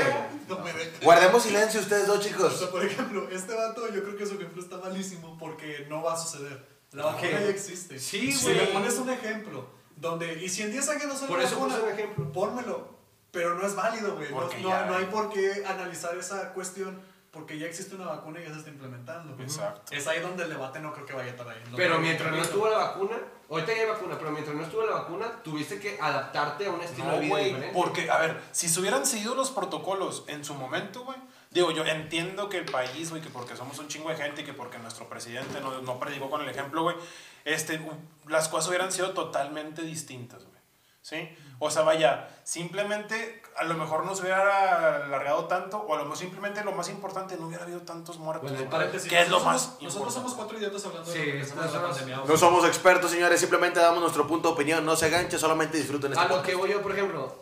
[0.49, 0.59] No.
[1.03, 2.59] Guardemos silencio ustedes dos, O chicos.
[2.59, 6.15] sea, por ejemplo, este vato yo creo que su ejemplo está malísimo porque no va
[6.15, 6.67] a suceder.
[6.93, 7.99] La vacuna ya existe.
[7.99, 8.57] Sí, Si güey.
[8.57, 11.77] me pones un ejemplo donde, y si en 10 años no sale Por eso vacuna,
[11.85, 12.33] un ejemplo.
[12.33, 12.98] pónmelo.
[13.31, 14.31] Pero no es válido, güey.
[14.31, 18.45] No, no- no hay por qué analizar esa cuestión porque ya existe una vacuna y
[18.45, 19.41] ya se está implementando.
[19.43, 19.95] Exacto.
[19.95, 21.63] Es ahí donde el debate no creo que vaya a estar ahí.
[21.71, 23.17] No Pero mientras no estuvo la vacuna,
[23.51, 26.81] ahorita ya hay vacuna, pero mientras no estuvo la vacuna, tuviste que adaptarte a un
[26.81, 27.75] estilo de vida güey, diferente.
[27.75, 31.19] porque, a ver, si se hubieran seguido los protocolos en su momento, güey,
[31.51, 34.45] digo, yo entiendo que el país, güey, que porque somos un chingo de gente y
[34.45, 36.97] que porque nuestro presidente no, no predicó con el ejemplo, güey,
[37.45, 37.79] este,
[38.27, 40.61] las cosas hubieran sido totalmente distintas, güey,
[41.03, 41.29] ¿sí?
[41.61, 46.05] O sea, vaya, simplemente a lo mejor no se hubiera alargado tanto, o a lo
[46.05, 49.39] mejor simplemente lo más importante, no hubiera habido tantos muertos, Bueno, Paréntesis, que es lo
[49.41, 52.23] nosotros más somos- Nosotros somos cuatro idiotas hablando Sí, de lo que la pandemia.
[52.29, 54.87] No somos expertos, señores, simplemente damos nuestro punto de opinión.
[54.87, 56.49] No se aganche, solamente disfruten este A lo podcast.
[56.49, 57.35] que voy yo, por ejemplo,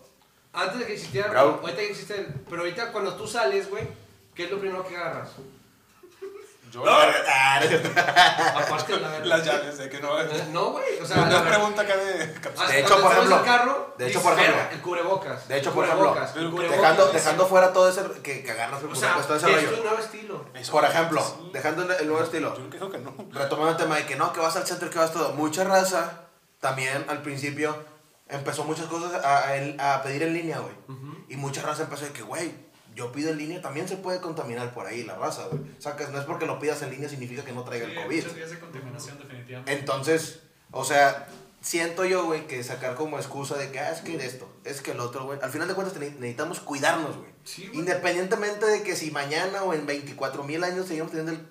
[0.54, 1.58] antes de que existiera, Bravo.
[1.60, 3.86] ahorita ya existe, el- pero ahorita cuando tú sales, güey,
[4.34, 5.32] ¿qué es lo primero que agarras?
[6.84, 6.90] Yo,
[8.56, 10.10] Aparte de la las llaves, de que no...
[10.52, 12.34] No, güey, o sea, Una la verdad- pregunta acá de...
[12.34, 15.48] hasta De hecho, por ejemplo, al carro, de hecho, por ejemplo, "Verga, el cubrebocas.
[15.48, 16.80] De hecho, el por ejemplo, cubrebocas, el cubrebocas".
[16.80, 19.76] Dejando, dejando fuera todo ese que, que agarras el sea, todo ese es rollo.
[19.78, 20.44] un nuevo estilo.
[20.70, 22.56] Por ejemplo, dejando el, el nuevo estilo.
[22.56, 23.14] Yo creo que no.
[23.32, 25.32] Retomando el tema de que no, que vas al centro, que vas todo.
[25.32, 26.22] Mucha raza
[26.60, 27.76] también al principio
[28.28, 30.74] empezó muchas cosas a, a- a pedir en línea, güey.
[31.28, 32.65] Y mucha raza empezó de que, güey,
[32.96, 35.60] yo pido en línea, también se puede contaminar por ahí la raza, güey.
[35.78, 37.92] O sea, que no es porque lo pidas en línea significa que no traiga Sí,
[37.92, 38.32] el COVID.
[38.34, 39.72] vías de contaminación, definitivamente.
[39.72, 40.40] Entonces,
[40.72, 41.28] o sea,
[41.60, 44.90] siento yo, güey, que sacar como excusa de que, ah, es que esto, es que
[44.92, 45.38] el otro, güey.
[45.42, 47.30] Al final de cuentas necesitamos cuidarnos, güey.
[47.44, 47.78] Sí, güey.
[47.80, 51.46] Independientemente de que si mañana o en 24 mil años seguimos teniendo el,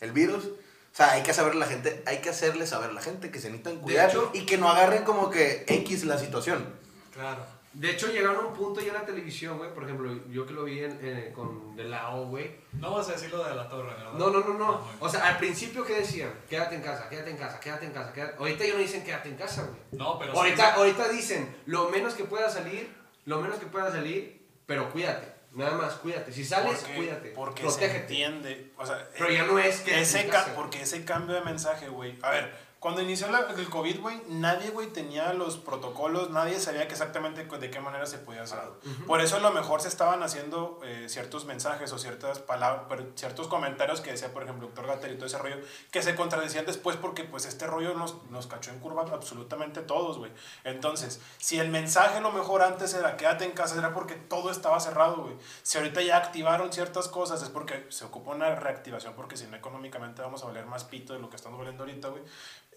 [0.00, 3.00] el virus, o sea, hay que saber la gente, hay que hacerle saber a la
[3.00, 6.66] gente que se necesitan cuidar hecho- y que no agarren como que X la situación.
[7.14, 7.44] Claro.
[7.72, 9.72] De hecho, llegaron a un punto ya en la televisión, güey.
[9.72, 12.56] Por ejemplo, yo que lo vi en, eh, con De Lao, güey.
[12.72, 14.12] No vas a decir lo de la torre, ¿verdad?
[14.14, 14.74] No, no, no, no.
[14.74, 16.32] Ah, O sea, al principio, ¿qué decían?
[16.48, 18.12] Quédate en casa, quédate en casa, quédate en casa.
[18.12, 18.34] Quédate...
[18.38, 19.80] Ahorita ya no dicen quédate en casa, güey.
[19.92, 20.78] No, pero Ahorita, sí.
[20.80, 22.92] ahorita dicen, lo menos que pueda salir,
[23.24, 25.32] lo menos que pueda salir, pero cuídate.
[25.52, 26.32] Nada más, cuídate.
[26.32, 27.28] Si sales, Porque- cuídate.
[27.30, 27.92] Porque Protégete.
[27.92, 28.72] se entiende.
[28.78, 30.54] O sea, Pero ya no es que ese en ca- casa.
[30.54, 32.16] Porque ese cambio de mensaje, güey.
[32.22, 36.86] A ver, cuando inició la- el COVID, güey, nadie, güey, tenía los protocolos, nadie sabía
[36.88, 38.58] que exactamente de qué manera se podía hacer.
[39.06, 43.48] Por eso a lo mejor se estaban haciendo eh, ciertos mensajes o ciertas palabras, ciertos
[43.48, 45.56] comentarios que decía, por ejemplo, doctor Gatter y todo ese rollo,
[45.90, 50.16] que se contradecían después porque pues este rollo nos, nos cachó en curva absolutamente todos,
[50.18, 50.32] güey.
[50.64, 54.50] Entonces, si el mensaje a lo mejor antes era quédate en casa, era porque todo
[54.50, 55.36] estaba cerrado, güey.
[55.62, 59.56] Si ahorita ya activaron ciertas cosas, es porque se ocupa una reactivación, porque si no
[59.56, 62.22] económicamente vamos a valer más pito de lo que estamos valiendo ahorita, güey.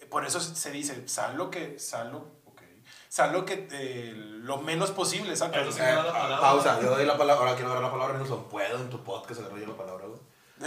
[0.09, 2.61] Por eso se dice, sal lo que, sal lo, ok,
[3.09, 5.73] sal lo que, eh, lo menos posible, ¿sabes?
[5.73, 6.39] Sí Eh, la palabra.
[6.39, 8.47] pausa, yo doy la palabra, ahora quiero dar la palabra, Nelson.
[8.49, 10.19] ¿Puedo en tu podcast agarrar yo la palabra, güey?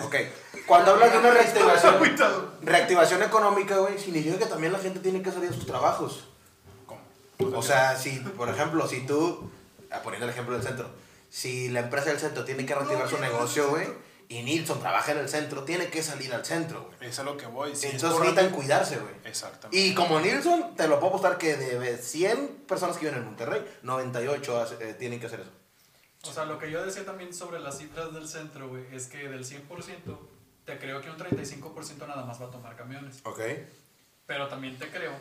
[0.05, 0.15] Ok,
[0.67, 1.95] cuando hablas de una reactivación,
[2.63, 6.25] reactivación económica, güey, significa que también la gente tiene que salir de sus trabajos.
[6.87, 7.01] ¿Cómo?
[7.57, 9.51] O sea, si, por ejemplo, si tú,
[9.91, 10.91] ah, poniendo el ejemplo del centro,
[11.31, 13.87] si la empresa del centro tiene que reactivar su negocio, güey,
[14.29, 17.11] y Nilsson trabaja en el centro, tiene que salir al centro, güey.
[17.11, 17.77] Eso es lo que voy.
[17.77, 19.15] si es Entonces por- necesitan cuidarse, güey.
[19.25, 19.79] Exactamente.
[19.79, 23.65] Y como Nilsson, te lo puedo apostar que de 100 personas que viven en Monterrey,
[23.83, 25.51] 98 hace- eh, tienen que hacer eso.
[26.29, 29.29] O sea, lo que yo decía también sobre las cifras del centro, güey, es que
[29.29, 30.19] del 100%,
[30.65, 33.21] te creo que un 35% nada más va a tomar camiones.
[33.25, 33.41] Ok.
[34.27, 35.13] Pero también te creo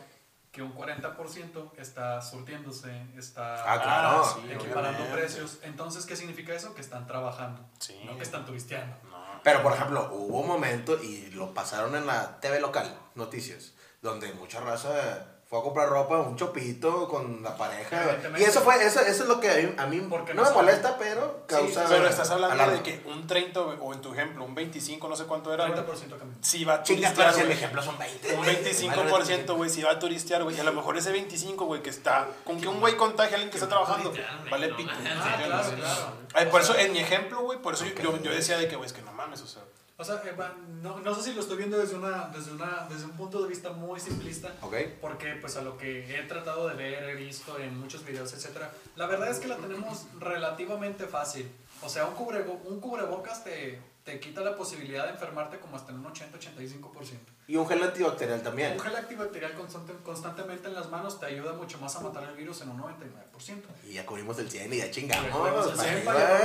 [0.56, 4.22] que un 40% está surtiéndose, está Ah, claro.
[4.24, 5.13] Ah, sí, equiparando obviamente.
[5.13, 5.60] precios.
[5.63, 6.74] Entonces, ¿qué significa eso?
[6.74, 8.00] Que están trabajando, Sí.
[8.06, 8.96] no que están turisteando.
[9.12, 9.41] No.
[9.44, 14.32] Pero, por ejemplo, hubo un momento, y lo pasaron en la TV local, noticias, donde
[14.34, 18.17] mucha raza fue a comprar ropa, un chopito con la pareja.
[18.36, 20.49] Y eso fue, eso, eso es lo que a mí, a mí Porque no no
[20.49, 21.86] me molesta, pero causa.
[21.88, 22.73] Pero estás hablando alarma.
[22.73, 25.79] de que un 30 o en tu ejemplo, un 25, no sé cuánto era, güey.
[25.79, 26.38] 30% cambio.
[26.41, 28.36] Si va a Chinga, turistear, si el ejemplo son 20.
[28.36, 28.63] Un güey.
[28.63, 30.58] 25%, güey, si va a turistear, güey.
[30.58, 32.27] Y a lo mejor ese 25, güey, que está.
[32.43, 34.12] Con que un güey contagie a alguien que está trabajando,
[34.49, 34.91] vale pito.
[35.05, 36.12] Ah.
[36.34, 38.88] Ay, por eso, en mi ejemplo, güey, por eso yo, yo decía de que, güey,
[38.88, 39.62] es que no mames, o sea.
[39.97, 40.36] O sea, eh,
[40.81, 43.47] no, no sé si lo estoy viendo desde, una, desde, una, desde un punto de
[43.47, 44.53] vista muy simplista.
[44.62, 44.75] Ok.
[44.99, 48.71] Porque pues a lo que he tratado de ver, he visto en muchos videos, etcétera,
[48.97, 51.49] la verdad es que la tenemos relativamente fácil.
[51.81, 55.91] O sea, un, cubrebo- un cubrebocas te, te quita la posibilidad de enfermarte como hasta
[55.93, 57.17] en un 80-85%.
[57.47, 58.73] Y un gel antibacterial también.
[58.73, 62.36] Un gel antibacterial constante- constantemente en las manos te ayuda mucho más a matar el
[62.36, 63.62] virus en un 99%.
[63.88, 65.29] Y ya cubrimos el 100 y ya Ya chingamos.
[65.29, 66.13] cubrimos el pa' 100, arriba.
[66.13, 66.44] pa' allá donde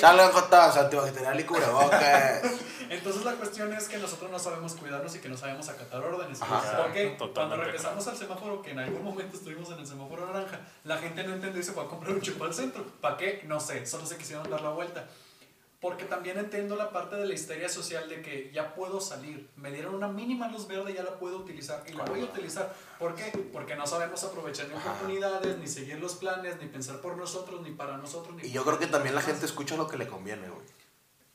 [0.00, 2.42] ya la Salgan jotas, antibacterial y cubrebocas.
[2.90, 6.42] Entonces la cuestión es que nosotros no sabemos cuidarnos y que no sabemos acatar órdenes.
[6.42, 6.82] Ajá.
[6.82, 10.98] Porque cuando regresamos al semáforo, que en algún momento estuvimos en el semáforo naranja, la
[10.98, 12.84] gente no entendió y se fue a comprar un chupo al centro.
[13.00, 13.44] ¿Para qué?
[13.46, 15.06] No sé, solo se quisieron dar la vuelta.
[15.80, 19.48] Porque también entiendo la parte de la histeria social de que ya puedo salir.
[19.56, 21.82] Me dieron una mínima luz verde, ya la puedo utilizar.
[21.88, 22.74] Y la voy a utilizar.
[22.98, 23.32] ¿Por qué?
[23.50, 27.70] Porque no sabemos aprovechar ni oportunidades, ni seguir los planes, ni pensar por nosotros, ni
[27.70, 28.36] para nosotros.
[28.36, 30.66] Ni Y yo creo que también la gente escucha lo que le conviene, güey.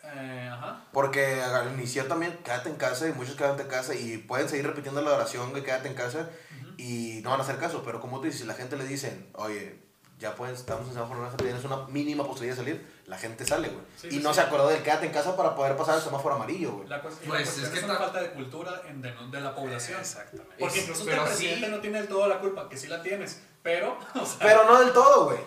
[0.03, 0.85] Eh, ajá.
[0.93, 4.67] Porque al iniciar también, quédate en casa y muchos quédate en casa y pueden seguir
[4.67, 6.29] repitiendo la oración de quédate en casa
[6.77, 7.81] y no van a hacer caso.
[7.83, 9.79] Pero como tú dices, si la gente le dicen, oye,
[10.19, 13.69] ya puedes, estamos en semáforo naranja, tienes una mínima posibilidad de salir, la gente sale,
[13.69, 13.83] güey.
[13.97, 14.35] Sí, y sí, no sí.
[14.35, 16.87] se acordó del quédate en casa para poder pasar el semáforo amarillo, güey.
[16.87, 19.11] La, cuestión, Pues, la cuestión es que es una ta- falta de cultura en- de,
[19.31, 19.99] de la población.
[19.99, 20.55] Exactamente.
[20.59, 21.71] Porque incluso pero el presidente sí.
[21.71, 24.79] no tiene del todo la culpa, que sí la tienes, pero, o sea, Pero no
[24.79, 25.37] del todo, güey.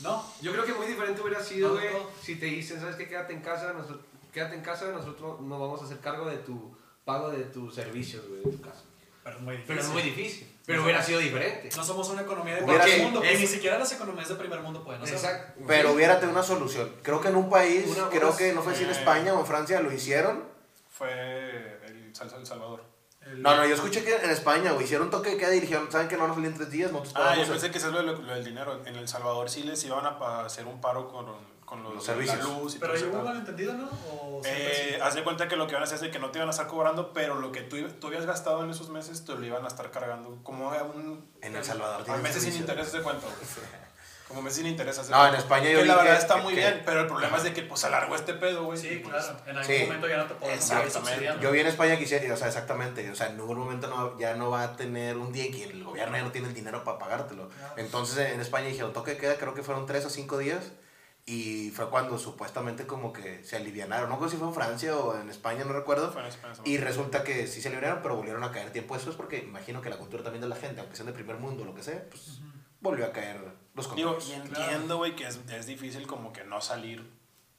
[0.00, 0.24] no.
[0.42, 2.00] Yo creo que muy diferente hubiera sido, No, güey, no.
[2.22, 3.08] si te dicen, ¿sabes qué?
[3.08, 4.00] Quédate en casa, nosotros,
[4.32, 8.26] quédate en casa, nosotros no vamos a hacer cargo de tu pago de tus servicios,
[8.28, 8.82] güey, de tu casa.
[9.24, 9.66] Pero es muy difícil.
[9.76, 10.51] Pero es muy difícil.
[10.64, 11.68] Pero hubiera sido diferente.
[11.76, 14.60] No somos una economía de primer mundo, y es- ni siquiera las economías de primer
[14.60, 15.02] mundo pueden.
[15.02, 15.60] Exacto.
[15.66, 16.92] Pero hubiera tenido una solución.
[17.02, 19.40] Creo que en un país, Una- creo unas- que no fue si en España o
[19.40, 20.44] en Francia lo hicieron.
[20.88, 21.10] Fue
[21.86, 22.84] el, El Salvador.
[23.22, 25.60] El- No, no, yo escuché que en España, güey, hicieron un toque de queda y
[25.60, 26.92] dijeron, ¿saben que no nos salían tres días?
[26.92, 28.80] Nosotros Ah, yo pensé que eso es lo, lo del dinero.
[28.84, 31.26] En El Salvador sí les iban a hacer un paro con,
[31.72, 32.36] con los, Los servicios.
[32.36, 33.88] La luz y Pero todo hubo malentendido, ¿no?
[34.10, 36.30] O Eh, haz de cuenta que lo que van a hacer es de que no
[36.30, 39.24] te iban a estar cobrando, pero lo que tú, tú habías gastado en esos meses
[39.24, 40.38] te lo iban a estar cargando.
[40.42, 41.26] Como a un.
[41.40, 43.38] En El Salvador A meses sin intereses de cuenta, güey.
[44.28, 46.82] Como meses sin intereses de No, en España yo Que la verdad está muy bien,
[46.84, 48.78] pero el problema es de que pues alargó este pedo, güey.
[48.78, 49.38] Sí, pues, claro.
[49.46, 51.30] En algún momento ya no te puedo Exactamente.
[51.40, 54.34] Yo vi en España que hicieron, o sea, exactamente, o sea, en ningún momento ya
[54.34, 56.84] no va a tener un día en que el gobierno ya no tiene el dinero
[56.84, 57.48] para pagártelo.
[57.78, 60.72] Entonces en España dijeron, toque queda, creo que fueron tres o cinco días,
[61.24, 65.16] y fue cuando supuestamente como que se alivianaron, no sé si fue en Francia o
[65.18, 68.42] en España, no recuerdo, Fue en España, y resulta que sí se alivianaron, pero volvieron
[68.44, 71.06] a caer tiempo después porque imagino que la cultura también de la gente, aunque sean
[71.06, 72.40] de primer mundo o lo que sea, pues
[72.80, 73.40] volvió a caer
[73.74, 74.28] los Digo, contagios.
[74.28, 77.08] y entiendo, güey, que es, es difícil como que no salir.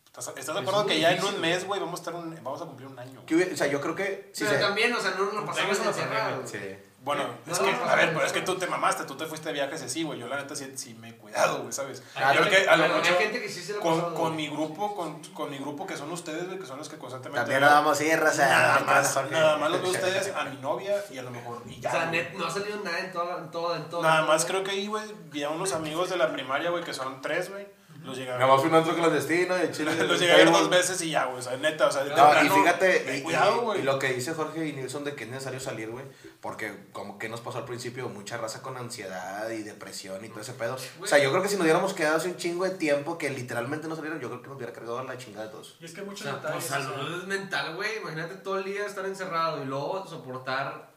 [0.06, 2.62] ¿Estás, estás de acuerdo que ya en un mes, güey, vamos, a estar un- vamos
[2.62, 3.26] a cumplir un año?
[3.26, 4.30] Que o sea, yo creo que...
[4.34, 6.50] sí Pero se- también, o sea, no nos pasamos encerrados.
[6.52, 6.60] Sí.
[7.04, 9.04] Bueno, No, es no, que, no, a ver, no, pero es que tú te mamaste,
[9.04, 10.20] tú te fuiste de viajes así, güey.
[10.20, 12.02] Yo la neta sí, sí me he cuidado, güey, ¿sabes?
[12.16, 14.36] Ah, Creo que a lo Pero mucho hay gente que sí se lo con, con
[14.38, 17.52] mi grupo, con, con mi grupo que son ustedes, güey, que son los que constantemente...
[17.52, 18.48] También más sí, raza.
[18.48, 21.32] Nada no, más, nada más los veo a ustedes, a mi novia y a lo
[21.32, 21.62] mejor...
[21.68, 24.02] Y ya, O sea, net, no ha salido nada en todo, en todo, en todo.
[24.02, 26.86] Nada en más creo que ahí, güey, vi a unos amigos de la primaria, güey,
[26.86, 27.68] que son tres, güey.
[28.04, 29.96] Los llegué a Nada más fui un otro clandestino y Chile.
[30.08, 31.40] Los llegué a ver dos veces y ya, güey.
[31.40, 33.80] O sea, neta, o sea, de No, y temprano, fíjate, y, cuidado, y- güey.
[33.80, 36.06] y lo que dice Jorge y Nilsson de que es necesario salir, güey,
[36.42, 40.42] porque como que nos pasó al principio mucha raza con ansiedad y depresión y todo
[40.42, 40.78] ese pedo.
[41.02, 43.30] O sea, yo creo que si nos hubiéramos quedado hace un chingo de tiempo que
[43.30, 45.78] literalmente no salieron, yo creo que nos hubiera cargado la chingada de todos.
[45.80, 46.66] Y es que hay O muchos sea, detalles.
[46.66, 47.98] o sea, salud mental, güey.
[48.02, 50.92] Imagínate todo el día estar encerrado y luego soportar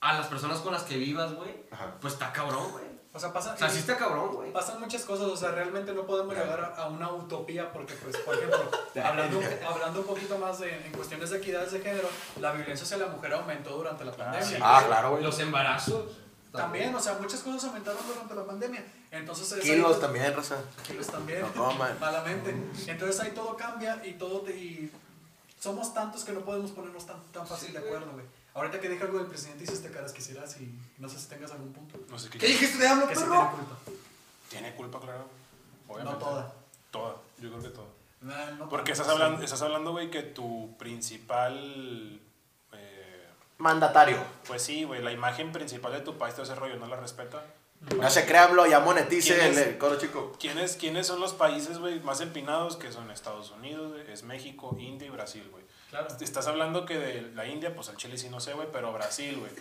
[0.00, 1.50] a las personas con las que vivas, güey.
[1.70, 1.96] Ajá.
[2.00, 2.84] Pues está cabrón, güey.
[3.14, 4.52] O sea, pasa, O sea, sí está cabrón, güey.
[4.52, 8.16] pasan muchas cosas, o sea, realmente no podemos llegar a, a una utopía porque, pues,
[8.18, 8.58] por ejemplo,
[9.04, 12.08] hablando, hablando un poquito más de, en cuestiones de equidades de género,
[12.40, 14.46] la violencia hacia la mujer aumentó durante la pandemia.
[14.46, 14.56] sí.
[14.62, 15.22] Ah, claro, güey.
[15.22, 16.04] Los embarazos.
[16.52, 18.84] También, o sea, muchas cosas aumentaron durante la pandemia.
[19.10, 20.56] Entonces, es Kilos ahí- también, raza.
[20.86, 21.40] Kilos también.
[21.42, 21.98] No coman.
[22.00, 22.54] Malamente.
[22.86, 24.90] Entonces ahí todo cambia y todo te, y
[25.60, 28.24] somos tantos que no podemos ponernos tan, tan fácil de acuerdo, güey.
[28.54, 31.72] Ahorita que dije algo del presidente hiciste caras quisieras y no sé si tengas algún
[31.72, 31.98] punto.
[32.10, 32.38] No sé qué.
[32.38, 33.32] ¿Qué dijiste de AMLO, Que sí perro?
[33.34, 33.76] tiene culpa.
[34.50, 35.26] Tiene culpa, claro.
[35.88, 36.18] No Obviamente.
[36.24, 36.54] toda.
[36.90, 37.16] Toda.
[37.38, 37.86] Yo creo que toda.
[38.20, 39.02] Nah, no Porque toda.
[39.02, 42.20] estás hablando, estás hablando, güey, que tu principal.
[42.72, 44.18] eh, Mandatario.
[44.46, 47.42] pues sí, güey, la imagen principal de tu país, todo ese rollo, no la respeta.
[47.98, 49.66] No se créanlo, ya monetice ¿Quién el, es?
[49.66, 50.32] el coro chico.
[50.38, 52.76] ¿Quiénes, ¿Quiénes son los países, güey, más empinados?
[52.76, 55.64] Que son Estados Unidos, güey, es México, India y Brasil, güey.
[55.92, 56.08] Claro.
[56.20, 59.38] Estás hablando que de la India, pues al Chile sí no sé, güey, pero Brasil,
[59.38, 59.52] güey.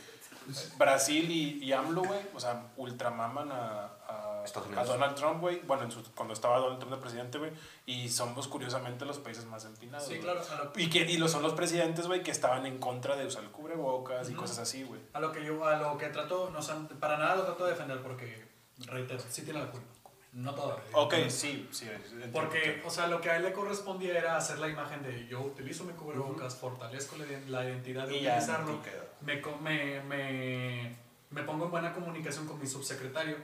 [0.77, 4.83] Brasil y, y AMLO, güey, o sea, ultramaman a, a, a.
[4.85, 5.59] Donald Trump, güey.
[5.59, 7.51] Bueno, en su- cuando estaba Donald Trump de presidente, güey.
[7.85, 10.07] Y somos curiosamente los países más empinados.
[10.07, 10.41] Sí, claro.
[10.73, 13.43] Lo, Y, que, y lo son los presidentes, güey, que estaban en contra de usar
[13.43, 14.99] el cubrebocas y cosas así, güey.
[15.13, 16.59] a lo que yo, a lo que trato, no,
[16.99, 18.47] para nada lo trato de defender porque,
[18.79, 19.87] reitero, sí tiene la culpa.
[20.33, 20.77] No toda.
[20.93, 21.89] Ok, sí, sí.
[21.89, 22.27] entiendo.
[22.31, 25.41] Porque, o sea, lo que a él le correspondía era hacer la imagen de yo
[25.41, 28.79] utilizo mi cubrebocas, fortalezco la, iden- la identidad de Y utilizarlo,
[29.21, 30.95] me, me, me,
[31.31, 33.35] me pongo en buena comunicación con mi subsecretario,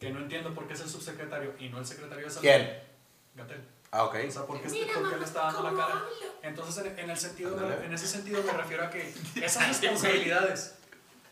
[0.00, 2.42] que no entiendo por qué es el subsecretario y no el secretario de salud.
[2.48, 2.82] ¿Quién?
[3.34, 3.60] Gatel.
[3.90, 4.16] Ah, ok.
[4.26, 6.02] O sea, ¿por qué, este- por qué le está dando la cara?
[6.42, 10.76] Entonces, en, en el sentido, en ese sentido me refiero a que esas responsabilidades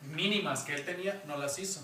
[0.03, 1.81] mínimas que él tenía, no las hizo.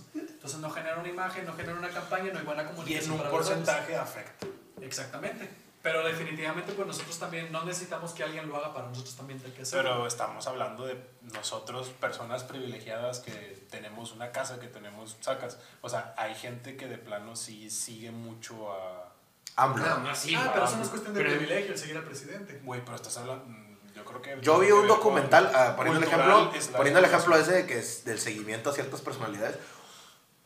[0.46, 3.10] Entonces no genera una imagen, no genera una campaña, no hay buena Y en comunicación
[3.10, 4.46] un para los porcentaje afecta.
[4.80, 5.50] Exactamente.
[5.82, 9.50] Pero definitivamente, pues nosotros también no necesitamos que alguien lo haga para nosotros también hay
[9.50, 9.90] que hacerlo.
[9.90, 11.00] Pero estamos hablando de
[11.34, 15.58] nosotros, personas privilegiadas que tenemos una casa, que tenemos sacas.
[15.80, 19.12] O sea, hay gente que de plano sí sigue mucho a...
[19.56, 19.82] AMLO.
[19.84, 22.04] Nada más sí, ah, pero eso no es cuestión de Pero- privilegio el seguir al
[22.04, 22.60] presidente.
[22.62, 23.44] Güey, pero estás hablando...
[23.46, 24.38] mm, Yo creo que...
[24.42, 28.04] Yo vi un documental, ah, poniendo, el ejemplo, poniendo el ejemplo ese de que es
[28.04, 29.56] del seguimiento a ciertas personalidades.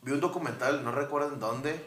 [0.01, 1.79] Vi un documental, no recuerdo en dónde,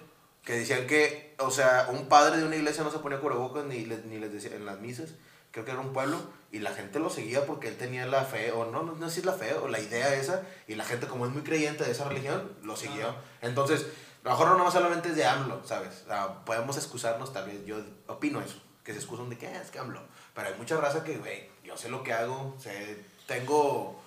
[0.45, 3.85] que decían que, o sea, un padre de una iglesia no se ponía cubrebocas ni,
[3.87, 5.11] les- ni les decía en las misas,
[5.51, 6.19] creo que era un pueblo,
[6.53, 9.15] y la gente lo seguía porque él tenía la fe, o no, no, no sé
[9.15, 11.85] si es la fe, o la idea esa, y la gente como es muy creyente
[11.85, 13.09] de esa religión, lo siguió.
[13.09, 13.19] Ajá.
[13.43, 13.87] Entonces,
[14.25, 16.03] a lo mejor no solamente es de AMLO, ¿sabes?
[16.05, 19.61] O sea, podemos excusarnos, tal vez, yo opino eso, que se excusan de que "Ah,
[19.63, 20.01] es que AMLO.
[20.35, 24.03] Pero hay mucha raza que, güey, yo sé lo que hago, sé, tengo...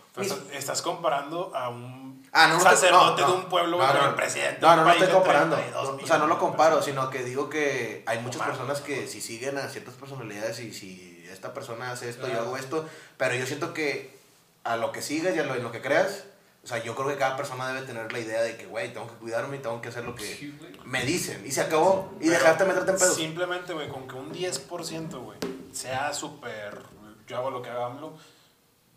[0.53, 3.33] Estás, comparando a un Ah, no, no, te- sacerdote no, no.
[3.35, 4.09] de un pueblo No, güey, no, con no.
[4.09, 4.57] el presidente.
[4.61, 5.55] No, no, no estoy comparando.
[5.55, 9.07] 32 No, o sea, no lo comparo, sino que digo que hay muchas personas que
[9.07, 12.45] si siguen a ciertas personalidades y si esta persona hace esto, yo Claro.
[12.47, 14.17] hago esto, pero yo siento que
[14.63, 16.25] a lo que sigas y a lo, en lo que creas,
[16.63, 19.07] o sea, yo creo que cada persona debe tener la idea de que, güey, tengo
[19.07, 20.53] que cuidarme y tengo que hacer lo que
[20.83, 21.41] me dicen.
[21.45, 22.11] Y se acabó.
[22.19, 23.15] Y dejarte meterte en pedos.
[23.15, 25.39] Simplemente, güey, con que un 10%, güey,
[25.71, 26.81] sea súper.
[27.25, 28.17] Yo hago lo que haga AMLO.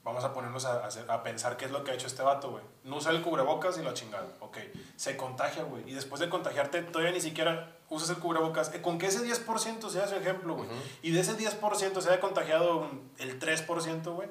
[0.03, 2.51] Vamos a ponernos a, hacer- a pensar qué es lo que ha hecho este vato,
[2.53, 2.65] güey.
[2.85, 4.27] No usa el cubrebocas y la chingada.
[4.41, 4.57] Ok.
[4.97, 5.89] Se contagia, güey.
[5.91, 8.73] Y después de contagiarte, todavía ni siquiera usas el cubrebocas.
[8.75, 10.69] Eh, Con que ese 10% sea su ejemplo, güey.
[10.69, 10.79] Ujú.
[11.03, 14.29] Y de ese 10% se haya contagiado el 3%, güey.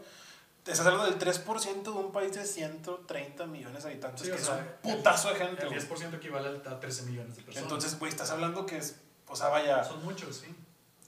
[0.65, 4.35] Estás hablando del 3% de un país de 130 millones de habitantes, Sí, que o
[4.35, 5.79] es sea, un putazo de gente, El güey.
[5.79, 7.63] 10% equivale a 13 millones de personas.
[7.63, 8.99] Entonces, güey, estás hablando que es.
[9.27, 10.55] O sea, vaya son muchos, sí.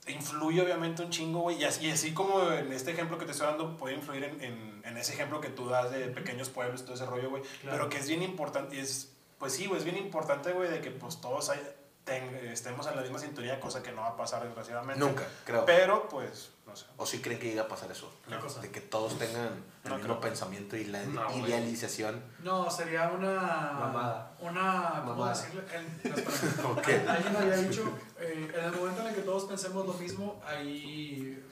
[0.06, 1.60] Influye obviamente un chingo, güey.
[1.60, 4.40] Y así, y así como en este ejemplo que te estoy dando, puede influir en,
[4.42, 7.42] en, en ese ejemplo que tú das de pequeños pueblos, todo ese rollo, güey.
[7.60, 7.76] Claro.
[7.76, 10.90] Pero que es bien importante, es, pues sí, güey, es bien importante, güey, de que
[10.90, 11.60] pues todos hay-
[12.04, 14.98] ten- estemos en la misma sintonía, cosa que no va a pasar desgraciadamente.
[14.98, 15.64] Nunca, creo.
[15.66, 16.86] Pero, pues, No sé.
[16.96, 18.10] ¿O sí creen que llega a pasar eso?
[18.26, 18.60] ¿Qué cosa?
[18.62, 20.20] De que todos tengan el No mismo creo.
[20.20, 22.22] pensamiento y la No, idealización.
[22.42, 23.34] No, sería una.
[23.78, 24.32] Mamada.
[24.40, 24.90] Una.
[25.04, 25.34] ¿Cómo Mamada.
[25.34, 25.62] decirle?
[25.74, 26.70] En- no, espérame.
[26.72, 26.88] Ok.
[27.08, 31.44] Alguien había dicho, eh, en el momento en el que todos pensemos lo mismo, ahí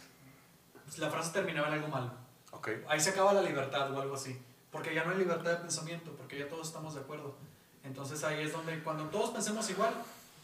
[0.85, 2.11] pues, la frase terminaba en algo malo.
[2.53, 2.69] Ok.
[2.89, 4.41] Ahí se acaba la libertad o algo así.
[4.73, 7.35] Porque ya no hay libertad de pensamiento, porque ya todos estamos de acuerdo.
[7.85, 9.93] Entonces ahí es donde, cuando todos pensemos igual.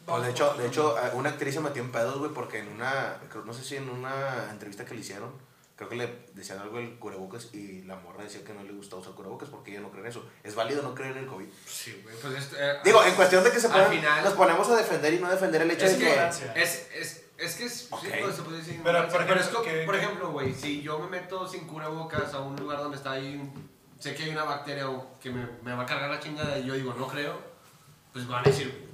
[0.07, 2.69] Pues de hecho, de hecho, eh, una actriz se metió en pedos, güey, porque en
[2.69, 5.31] una, creo- no sé si en una entrevista que le hicieron,
[5.75, 9.01] creo que le decían algo del cubrebocas y la morra decía que no le gustaba
[9.01, 10.25] usar cubrebocas porque ella no cree en eso.
[10.43, 11.45] ¿Es válido no creer en el COVID?
[11.67, 12.15] Sí, güey.
[12.21, 14.75] Pues esto, eh, Digo, en cuestión de que se Al ponen- final- nos ponemos a
[14.77, 17.87] defender y no defender el hecho es de que, es, es, es que es, sí,
[18.21, 20.81] pues, se puede decir Pero, por pero es ejemplo, que, que- por ejemplo, güey, si
[20.81, 23.39] yo me meto sin cubrebocas a un lugar donde está ahí,
[23.99, 24.85] sé que hay una bacteria
[25.21, 27.37] que me, me va a cargar la chingada y yo digo, no creo,
[28.13, 28.86] pues van a decir,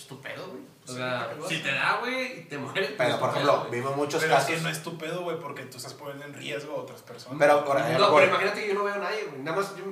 [0.00, 0.62] es tu pedo, güey.
[0.84, 2.86] O Sí, sea, ¿para qué lo si te da, güey, y te mueres.
[2.88, 4.56] pues, Pero, es por ejemplo, vimos muchos Pero es casos...
[4.56, 7.38] que no es tu pedo, güey, porque tú estás poniendo en riesgo a otras personas.
[7.38, 9.42] Pero, por ejemplo, No, pero imagínate que yo no veo a nadie, güey.
[9.42, 9.84] Nada más, yo,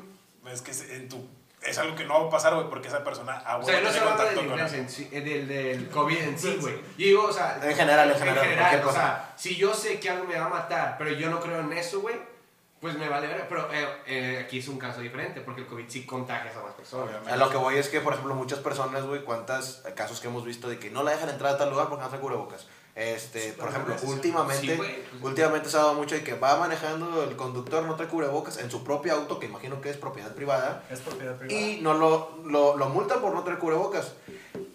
[0.51, 1.25] Es que es, en tu,
[1.63, 3.89] es algo que no va a pasar, güey, porque esa persona a o sea, no
[3.91, 4.81] con influenza alguien.
[4.83, 6.75] en sí, eh, del, del COVID en sí, güey.
[6.77, 8.99] Yo digo, o sea, En general, en general, cualquier o cosa.
[9.01, 11.73] sea, si yo sé que algo me va a matar, pero yo no creo en
[11.75, 12.17] eso, güey,
[12.81, 13.47] pues me vale ver.
[13.49, 16.75] Pero eh, eh, aquí es un caso diferente, porque el COVID sí contagia a más
[16.75, 17.07] personas.
[17.07, 17.31] Obviamente.
[17.33, 20.45] A lo que voy es que, por ejemplo, muchas personas, güey, cuántos casos que hemos
[20.45, 22.67] visto de que no la dejan entrar a tal lugar porque no trae cubrebocas.
[22.95, 26.57] Este, Sí, por ejemplo, últimamente, Sí, pues- últimamente se ha dado mucho de que va
[26.59, 30.35] manejando el conductor, no trae cubrebocas en su propio auto, que imagino que es propiedad
[30.35, 31.61] privada, Es propiedad privada.
[31.61, 34.15] y no lo, lo, lo multan por no traer cubrebocas.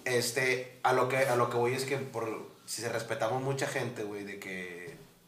[0.06, 2.30] Este, a lo que, a lo que voy es que por,
[2.66, 4.83] si se respetamos mucha gente, güey, de que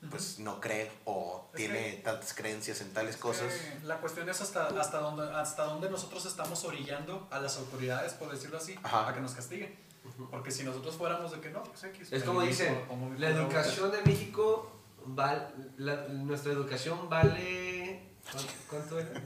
[0.10, 3.52] pues no cree o Es tiene que- tantas creencias en tales cosas.
[3.84, 8.32] La cuestión es hasta, hasta, dónde, hasta dónde nosotros estamos orillando a las autoridades, por
[8.32, 9.10] decirlo así, Ajá.
[9.10, 9.76] a que nos castiguen.
[10.30, 12.12] Porque si nosotros fuéramos de que no, pues X.
[12.12, 12.78] Es como dicen,
[13.18, 14.72] la educación de México,
[15.06, 18.12] val- la- nuestra educación vale...
[18.32, 19.22] ¿cuánto- ¿Cuánto era?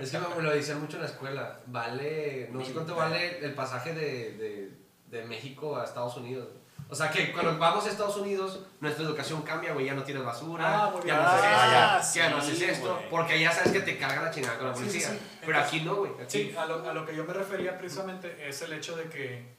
[0.00, 1.60] Es que me lo dicen mucho en la escuela.
[1.66, 4.78] Vale, no sé cuánto vale el pasaje de, de,
[5.18, 6.48] de México a Estados Unidos.
[6.92, 9.86] O sea que cuando vamos a Estados Unidos, nuestra educación cambia, güey.
[9.86, 12.64] Ya no tienes basura, Ah, muy ya no haces Ah, esto, ya no haces sí,
[12.64, 13.02] esto.
[13.08, 15.08] Porque ya sabes que te carga la chingada con la sí, policía.
[15.08, 15.18] sí.
[15.46, 16.12] Pero aquí no, güey.
[16.28, 19.54] Sí, a lo, a lo que yo me refería precisamente es el hecho de que,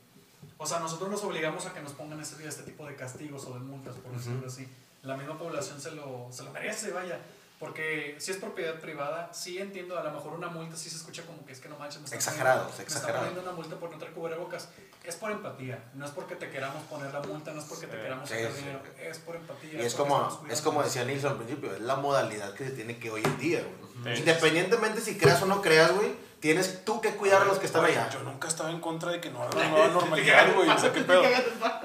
[0.59, 3.53] o sea, nosotros nos obligamos a que nos pongan este, este tipo de castigos o
[3.55, 4.67] de multas, por decirlo así.
[5.01, 7.19] La misma población se lo, se lo merece, vaya.
[7.59, 11.21] Porque si es propiedad privada, sí entiendo, a lo mejor una multa sí se escucha
[11.23, 13.13] como que es que no manches, me están Exagerado, poniendo- me exagerado.
[13.19, 14.69] están poniendo una multa por no traer cubrebocas.
[15.03, 17.95] Es por empatía, no es porque te queramos poner la multa, no es porque te
[17.95, 18.57] Sí, queramos sí, sacar sí.
[18.59, 19.81] dinero, es por empatía.
[19.81, 22.97] Y es como, es como decía Nilsson al principio, es la modalidad que se tiene
[22.97, 24.15] que hoy en día, güey.
[24.15, 24.19] Sí.
[24.19, 27.85] Independientemente si creas o no creas, güey, tienes tú que cuidar a los que están
[27.85, 28.09] allá.
[28.09, 30.69] Yo nunca estaba en contra de que no haga una nueva normalidad, güey.
[30.69, 31.21] O sea, qué pedo.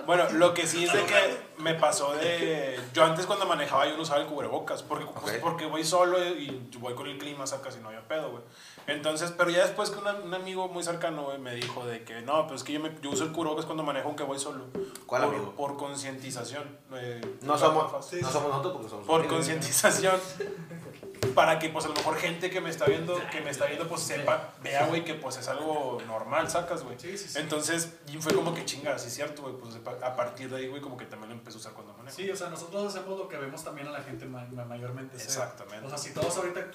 [0.07, 2.79] Bueno, lo que sí es de que me pasó de.
[2.94, 4.83] Yo antes cuando manejaba yo no usaba el cubrebocas.
[4.83, 5.40] Porque, pues, Ok.
[5.42, 8.42] porque voy solo y voy con el clima, sacas y no había pedo, güey.
[8.87, 12.47] Entonces, pero ya después que una- un amigo muy cercano, me dijo de que no,
[12.47, 14.64] pues es que yo, me, yo uso el cubrebocas cuando manejo aunque voy solo.
[15.07, 15.53] ¿Cuál por, amigo?
[15.55, 16.79] Por concientización.
[16.94, 20.14] eh, No somos, no somos nosotros porque somos por concientización
[21.35, 23.88] para que pues a lo mejor gente que me está viendo que me está viendo
[23.88, 27.38] pues sepa vea güey que pues es algo normal sacas güey Sí, sí, sí.
[27.38, 30.68] entonces y fue como que chinga sí es cierto güey pues a partir de ahí
[30.68, 33.18] güey como que también lo empecé a usar cuando manejo Sí, o sea, nosotros hacemos
[33.18, 35.14] lo que vemos también a la gente ma- ma- mayormente.
[35.16, 35.87] Exactamente.
[35.87, 36.70] O sea, si todos ahorita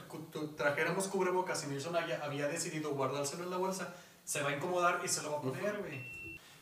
[0.56, 5.02] trajéramos cubrebocas y Nilsson haya- había decidido guardárselo en la bolsa, se va a incomodar
[5.04, 6.13] y se lo va a poner, güey.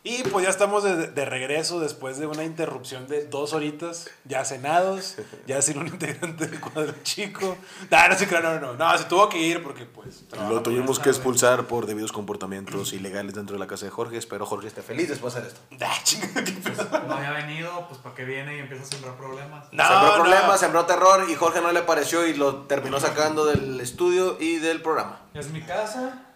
[0.04, 4.44] Y pues ya estamos de, de regreso después de una interrupción de dos horitas ya
[4.46, 7.58] cenados ya sin un integrante del cuadro chico
[7.90, 11.00] no no se no no no no se tuvo que ir porque pues Lo tuvimos
[11.00, 14.18] que expulsar por debidos comportamientos ilegales dentro de la casa de Jorge.
[14.18, 15.86] Espero Jorge esté feliz después de hacer esto.
[15.86, 17.08] Ah, chinga, qué pedo.
[17.08, 19.66] No había venido, pues para qué viene y empieza a sembrar problemas.
[19.72, 20.16] No, sembró no.
[20.16, 24.58] problemas, sembró terror y Jorge no le pareció y lo terminó sacando del estudio y
[24.58, 25.22] del programa.
[25.34, 26.31] Es mi casa,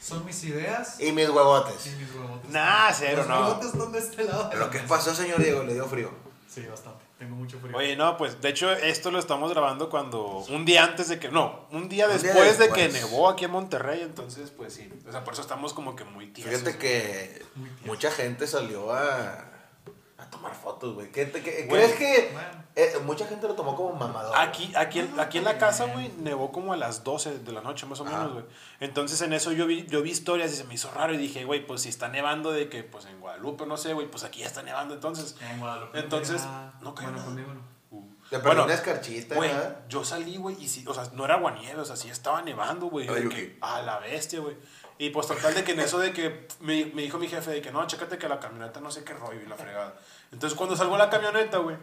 [0.00, 1.86] son mis ideas Y mis huevotes.
[1.86, 2.50] y mis huevotes.
[2.50, 3.40] Nah, cero, Los no.
[3.40, 4.50] huevotes están de este lado.
[4.54, 6.10] Lo que pasó, señor Diego, le dio frío.
[6.48, 7.04] Sí, bastante.
[7.18, 7.76] Tengo mucho frío.
[7.76, 11.28] Oye, no, pues de hecho esto lo estamos grabando cuando un día antes de que
[11.28, 14.90] no, un día Un día después, de que nevó aquí en Monterrey, entonces pues sí,
[15.06, 16.52] o sea, por eso estamos como que muy tiesos.
[16.60, 19.49] Fíjate que Muy mucha gente salió a
[20.30, 21.10] tomar fotos, güey.
[21.12, 21.68] ¿Qué te- qué- Güey.
[21.68, 22.48] ¿Crees que Bueno.
[22.76, 24.36] eh, mucha gente lo tomó como mamador?
[24.36, 27.60] Aquí, aquí, en- aquí en la casa, güey, nevó como a las 12 de la
[27.60, 28.44] noche, más o menos, güey.
[28.80, 31.44] Entonces en eso yo vi, yo vi historias y se me hizo raro y dije,
[31.44, 34.40] güey, pues si está nevando de que, pues en Guadalupe, no sé, güey, pues aquí
[34.40, 35.36] ya está nevando entonces.
[35.50, 35.98] En Guadalupe.
[35.98, 37.80] Entonces, Ah, no Bueno, conmigo no.
[38.30, 39.50] Te Bueno, una escarchita, Güey,
[39.88, 42.86] yo salí, güey, y sí, o sea, no era aguanieve, o sea, sí estaba nevando,
[42.86, 43.08] güey.
[43.60, 44.56] A la bestia, güey.
[44.98, 47.60] Y pues total de que en eso de que me, me dijo mi jefe de
[47.60, 49.96] que no, chécate que la camioneta no sé qué rollo y la fregada.
[50.32, 51.76] Entonces cuando salgo a la camioneta, güey,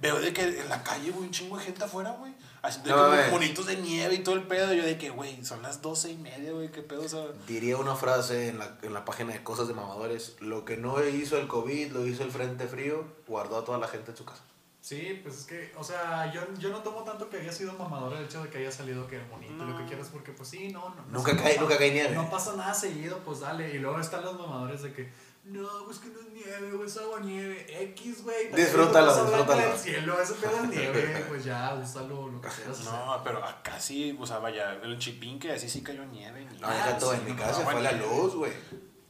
[0.00, 2.32] veo de que en la calle, güey, un chingo de gente afuera, güey.
[2.62, 4.72] Así de No como bonitos de nieve y todo el pedo.
[4.72, 7.26] Y yo de que, güey, son las doce y media, güey, qué pedo, o sea.
[7.46, 10.36] Diría una frase en la, en la página de cosas de mamadores.
[10.40, 13.88] Lo que no hizo el COVID, lo hizo el Frente Frío, guardó a toda la
[13.88, 14.42] gente en su casa.
[14.80, 18.12] Sí, pues es que, o sea, yo, yo no tomo tanto que haya sido mamador
[18.18, 19.88] el hecho de que haya salido que bonito y lo que No.
[19.88, 21.02] quieras, porque pues sí, no, no.
[21.10, 22.14] Nunca no, cae- no, nunca cae nieve.
[22.14, 23.74] No pasa nada seguido, pues dale.
[23.74, 25.10] Y luego están los mamadores de que,
[25.44, 28.50] no, pues que no es nieve, güey, es agua nieve, X, güey.
[28.52, 29.60] Disfrútalo, disfrútalo.
[29.68, 32.92] del cielo, ese pedo es nieve, pues ya, úsalo lo que quieras hacer.
[32.92, 36.46] No, pero acá sí, o sea, vaya, el chipín que así sí cayó nieve.
[36.50, 38.06] Ni No, deja todo, en mi casa no, fue la nieve.
[38.08, 38.52] luz, güey.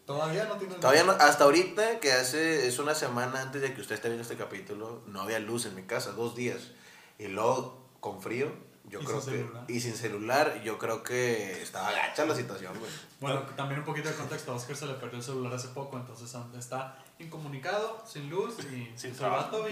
[0.05, 3.81] Todavía no tiene Todavía no- hasta ahorita, que hace, es una semana antes de que
[3.81, 6.73] usted esté viendo este capítulo, no había luz en mi casa, dos días.
[7.19, 8.53] Y luego, con frío,
[8.95, 9.39] yo Y creo sin que...
[9.41, 9.65] celular.
[9.69, 12.91] Y sin celular, yo creo que estaba gacha la situación, güey.
[13.21, 14.53] Bueno, también un poquito de contexto.
[14.53, 18.93] A Oscar se le perdió el celular hace poco, entonces está incomunicado, sin luz y
[18.97, 19.65] Sin trabajo.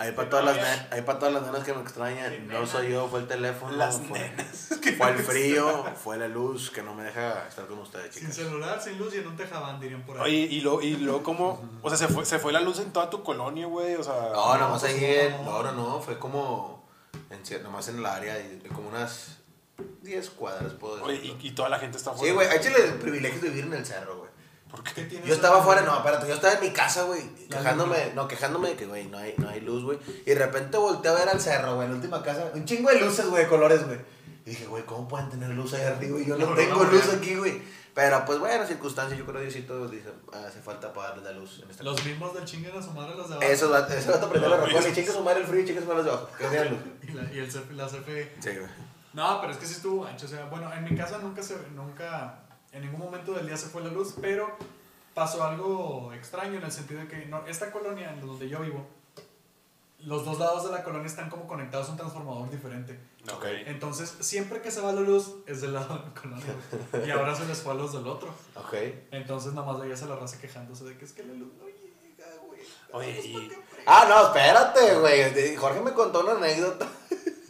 [0.00, 2.90] Ahí para todas, las ne- ahí pa' todas las nenas que me extrañan, no soy
[2.90, 4.68] yo, fue el teléfono, Las fue, nenas.
[4.98, 8.36] fue el frío, fue la luz que no me deja estar con ustedes, Sin chicas.
[8.36, 10.22] celular, sin luz y en un tejabán, dirían por ahí.
[10.24, 12.92] Oye, y luego, y luego como, o sea, se fue, se fue la luz en
[12.92, 14.30] toda tu colonia, güey, o sea.
[14.32, 15.62] No, nomás pues, ahí no, no.
[15.62, 16.75] no, no, no, fue como,
[17.30, 19.38] en, nomás en el área, de de como unas
[20.02, 21.36] 10 cuadras, puedo Oye, decir.
[21.40, 22.34] y, y toda la gente está Sí, afuera.
[22.34, 24.30] güey, échale el privilegio de vivir en el cerro, güey.
[24.70, 25.60] ¿Por ¿Qué Yo estaba ahí?
[25.62, 29.06] afuera, no, espérate, yo estaba en mi casa, güey, quejándome, no, quejándome de que, güey,
[29.06, 29.98] no hay, no hay luz, güey.
[30.26, 32.90] Y de repente volteé a ver al cerro, güey, en la última casa, un chingo
[32.90, 33.98] de luces, güey, de colores, güey.
[34.46, 36.18] Y dije, güey, ¿cómo pueden tener luz ahí arriba?
[36.20, 37.60] Y yo no No, tengo no, luz aquí, güey.
[37.94, 41.60] Pero, pues, bueno, circunstancias, yo creo que Diosito dice, "Ah, hace falta apagarle la luz
[41.64, 43.50] en esta Los mismos del chinguen a su madre los de abajo.
[43.50, 45.64] Eso, va- eso va a prender la rocola y chinga su madre el frío y
[45.66, 46.28] chinga su madre los de abajo.
[46.38, 46.78] Que tengan luz.
[47.02, 48.32] Y, la, y el CF, la CFE.
[48.40, 48.70] Sí, güey.
[49.14, 50.26] No, pero es que sí estuvo ancho.
[50.26, 52.40] O sea, bueno, en mi casa nunca se, nunca,
[52.72, 54.54] en ningún momento del día se fue la luz, pero
[55.14, 58.86] pasó algo extraño en el sentido de que no, esta colonia en donde yo vivo,
[60.06, 62.98] los dos lados de la colonia están como conectados a un transformador diferente.
[63.34, 63.44] Ok.
[63.66, 67.06] Entonces, siempre que se va la luz es del lado de la colonia.
[67.06, 68.28] Y ahora se les fue a los del otro.
[68.54, 68.74] Ok.
[69.10, 71.66] Entonces, nada más veías a la raza quejándose de que es que la luz no
[71.66, 72.60] llega, güey.
[72.92, 73.52] Oye, y-.
[73.84, 75.56] Ah, no, espérate, güey.
[75.56, 76.86] Jorge me contó una anécdota.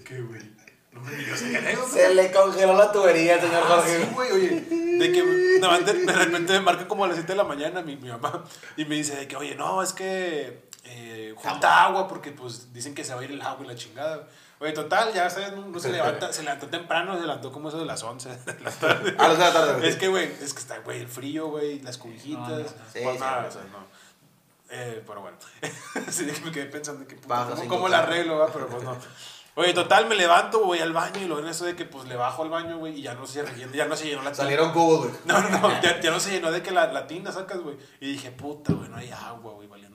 [0.04, 0.56] ¿Qué, güey?
[0.92, 1.88] No me digas que anécdota.
[1.90, 3.98] Se le congeló la tubería señor Ah, Jorge.
[4.02, 4.48] sí, güey, oye,
[4.96, 7.96] de que de, de repente me marca como a las 7 de la mañana mi,
[7.96, 8.44] mi mamá
[8.78, 12.94] y me dice de que, oye, no, es que eh, junta agua porque pues dicen
[12.94, 14.26] que se va a ir el agua y la chingada.
[14.58, 17.78] Oye, total, ya sabes, no, no se levanta, se levantó temprano, se levantó como eso
[17.78, 19.14] de las 11 de la tarde.
[19.18, 19.88] A las de la tarde, güey.
[19.88, 22.48] Es que, güey, es que está, güey, el frío, güey, las cobijitas.
[22.48, 22.66] No, no, no.
[22.92, 23.48] Sí, pues sí, nada, sí.
[23.48, 23.96] o sea, no.
[24.68, 25.36] Eh, pero bueno,
[26.10, 28.46] sí, me quedé pensando que, puta, ¿cómo, cómo la arreglo, va?
[28.48, 28.96] Pero pues no.
[29.58, 32.14] Oye, total, me levanto, voy al baño y luego en eso de que pues le
[32.14, 34.42] bajo al baño, güey, y ya no se llenó, ya no se llenó la tina.
[34.44, 35.12] Salieron cubos, güey.
[35.24, 37.76] No, no, no, ya, ya no se llenó de que la, la tina sacas, güey.
[38.00, 39.85] Y dije, puta, güey, no hay agua, güey, valiendo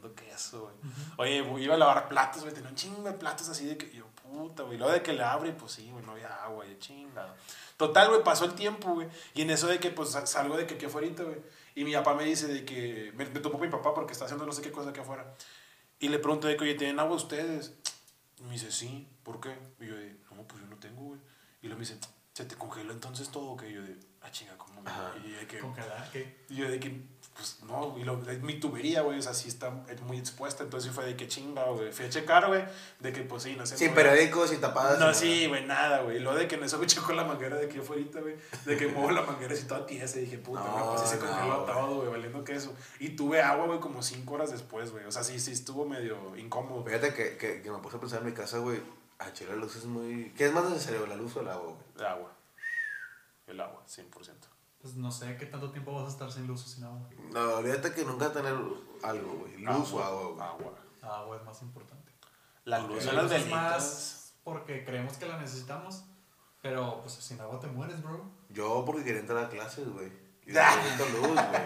[0.54, 0.74] güey.
[1.18, 4.06] Oye, iba a lavar platos, güey, tenía un chingo de platos así de que yo,
[4.08, 4.78] puta, güey.
[4.78, 7.34] Luego de que le abre, pues sí, güey, no había agua, y chingado.
[7.78, 9.08] Total, güey, pasó el tiempo, güey.
[9.34, 11.42] Y en eso de que, pues, sa- salgo de que aquí afuera, güey.
[11.76, 14.46] Y mi papá me dice de que, me, me topó mi papá porque está haciendo
[14.46, 15.34] no sé qué cosa aquí afuera.
[16.00, 17.74] Y le pregunto de que, oye, ¿tienen agua ustedes?
[18.40, 19.58] Y me dice, sí, ¿por qué?
[19.80, 21.20] Y yo de, no, pues yo no tengo, güey.
[21.62, 22.00] Y luego me dice,
[22.34, 23.56] ¿se te congeló entonces todo?
[23.56, 24.82] Que yo de, ah, chinga, ¿cómo?
[24.82, 25.14] güey?" Ajá.
[25.24, 26.46] Y de que, Congelar, ¿qué?
[26.50, 29.48] y yo de que, pues no, y lo, es mi tubería, güey, o sea, sí
[29.48, 29.70] está
[30.06, 30.64] muy expuesta.
[30.64, 31.92] Entonces sí fue de que chinga, güey.
[31.92, 32.64] Fui a checar, güey,
[33.00, 33.78] de que, pues sí, no sé.
[33.78, 34.04] Sin güey.
[34.04, 35.00] periódicos, sin tapadas.
[35.00, 36.20] No, sí, güey, nada, güey.
[36.20, 38.36] Lo de que en eso me chocó la manguera de que yo fuera, güey.
[38.66, 41.16] De que muevo la manguera así toda tiesa y dije, puta, No, güey, pues sí
[41.16, 41.74] se congeló güey.
[41.74, 42.74] todo, güey, valiendo queso.
[43.00, 45.06] Y tuve agua, güey, como cinco horas después, güey.
[45.06, 46.84] O sea, sí, sí estuvo medio incómodo.
[46.84, 48.82] Fíjate que, que, que me puse a pensar en mi casa, güey.
[49.34, 50.34] Chile, la luz es muy.
[50.36, 51.78] ¿Qué es más necesario, la luz o el agua, güey?
[51.98, 52.32] El agua.
[53.48, 54.41] El agua, 100%.
[54.82, 57.08] Pues no sé qué tanto tiempo vas a estar sin luz o sin agua.
[57.32, 58.54] No, olvídate que nunca tener
[59.04, 59.58] algo, güey.
[59.58, 60.42] Luz o agua, güey.
[60.48, 60.74] Agua.
[61.04, 62.12] Agua es más importante.
[62.66, 63.52] La luz La de las luz es velitas.
[63.52, 66.04] más porque creemos que la necesitamos,
[66.62, 68.24] pero pues sin agua te mueres, bro.
[68.50, 70.12] Yo porque quería entrar a clases, güey.
[70.48, 71.62] Y necesito luz, güey.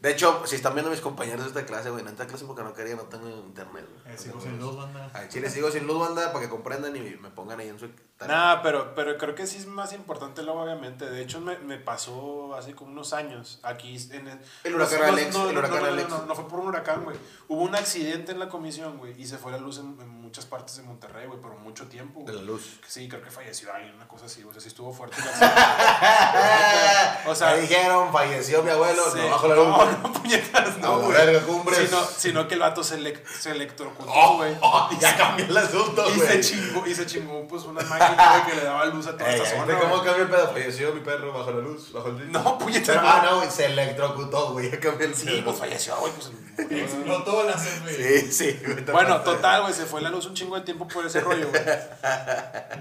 [0.00, 2.44] De hecho, si están viendo mis compañeros de esta clase, güey, no entré a clase
[2.44, 4.14] porque no quería, no tengo internet, güey.
[4.14, 5.10] Eh, sigo sin luz, banda.
[5.12, 7.88] Al chile sigo sin luz, banda, para que comprendan y me pongan ahí en su.
[8.26, 11.10] Nah, pero, pero creo que sí es más importante el agua, obviamente.
[11.10, 14.40] De hecho, me, me pasó hace como unos años aquí en el...
[14.64, 16.08] El huracán no, Alex, no, el no, huracán no, Alex.
[16.08, 17.16] No, no, fue por un huracán, güey.
[17.48, 20.46] Hubo un accidente en la comisión, güey, y se fue la luz en, en muchas
[20.46, 22.20] partes de Monterrey, güey, por mucho tiempo.
[22.20, 22.36] De güey.
[22.36, 22.80] la luz.
[22.86, 25.18] Sí, creo que falleció alguien, una cosa así, o sea, sí estuvo fuerte.
[25.20, 29.65] la- o sea, Me dijeron, falleció mi abuelo, sí, no bajo la luz.
[29.68, 31.12] No, no, puñetas, no, güey.
[31.16, 31.88] verga, cumbres.
[31.88, 34.54] Sino, sino que el vato se, elec- se electrocutó, Oh, güey.
[34.60, 36.28] oh, ya cambió el asunto, y, güey.
[36.28, 39.28] se chingó, y se chingó, pues, una máquina güey, que le daba luz a toda
[39.30, 39.78] Ey, esta ¿viste zona.
[39.80, 40.04] cómo güey.
[40.06, 40.52] cambió el pedo?
[40.52, 43.08] Falleció mi perro bajo la luz, bajo el No, puñetas, Pero, no.
[43.08, 45.44] ah, no, güey, se electrocutó, güey, ya cambió el Sí, pedo.
[45.44, 46.30] pues falleció, güey, pues.
[46.30, 46.46] murió.
[46.84, 48.20] Explotó la CFE.
[48.22, 48.82] Sí, sí, güey.
[48.84, 49.30] te Bueno, pasaste.
[49.30, 51.62] total, güey, se fue la luz un chingo de tiempo por ese rollo, güey.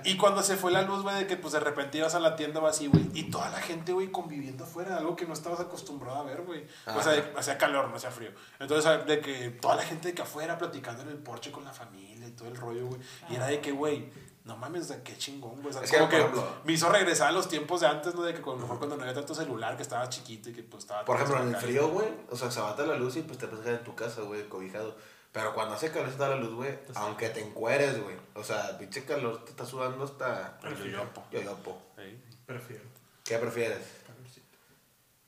[0.06, 2.36] Y cuando se fue la luz, güey, de que pues de repente ibas a la
[2.36, 5.60] tienda o así, güey, y toda la gente, güey, conviviendo afuera, algo que no estabas
[5.60, 6.66] acostumbrado a ver, güey.
[6.96, 8.32] O sea, de- hacía calor, no hacía frío.
[8.60, 11.74] Entonces, de que toda la gente de que afuera platicando en el porche con la
[11.74, 13.02] familia y todo el rollo, güey.
[13.30, 14.10] Y era de que, güey,
[14.44, 15.70] no mames, sea, qué chingón, güey.
[15.70, 18.14] O sea, Es que, como que ejemplo- me hizo regresar a los tiempos de antes,
[18.14, 18.22] ¿no?
[18.22, 20.84] De que cuando, mejor cuando no había tanto celular, que estaba chiquito y que pues
[20.84, 21.04] estaba...
[21.06, 23.48] Por ejemplo, en el frío, güey, o sea, se bata la luz y pues te
[23.48, 24.96] puedes quedar en tu casa, güey, cobijado.
[25.32, 28.16] Pero cuando hace calor está la luz, güey, aunque te encueres, güey.
[28.36, 30.58] O sea, pinche calor te está sudando hasta...
[30.64, 31.24] El yoyopo.
[31.32, 31.82] Yoyopo.
[31.98, 32.18] Sí.
[32.46, 32.84] Prefiero.
[33.24, 33.80] ¿Qué prefieres?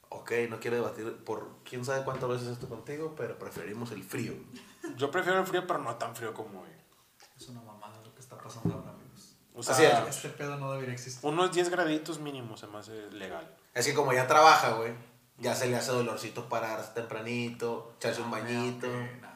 [0.09, 4.33] Ok, no quiero debatir por quién sabe cuántas veces esto contigo, pero preferimos el frío.
[4.95, 6.69] Yo prefiero el frío, pero no tan frío como hoy.
[7.37, 9.35] Es una mamada lo que está pasando ahora, amigos.
[9.53, 10.15] O sea, Así es.
[10.15, 11.27] Este pedo no debería existir.
[11.27, 13.53] unos 10 graditos mínimos se me hace legal.
[13.73, 14.93] Es que como ya trabaja, güey,
[15.39, 18.87] ya se le hace dolorcito pararse tempranito, echarse un bañito.
[18.87, 19.26] Nah,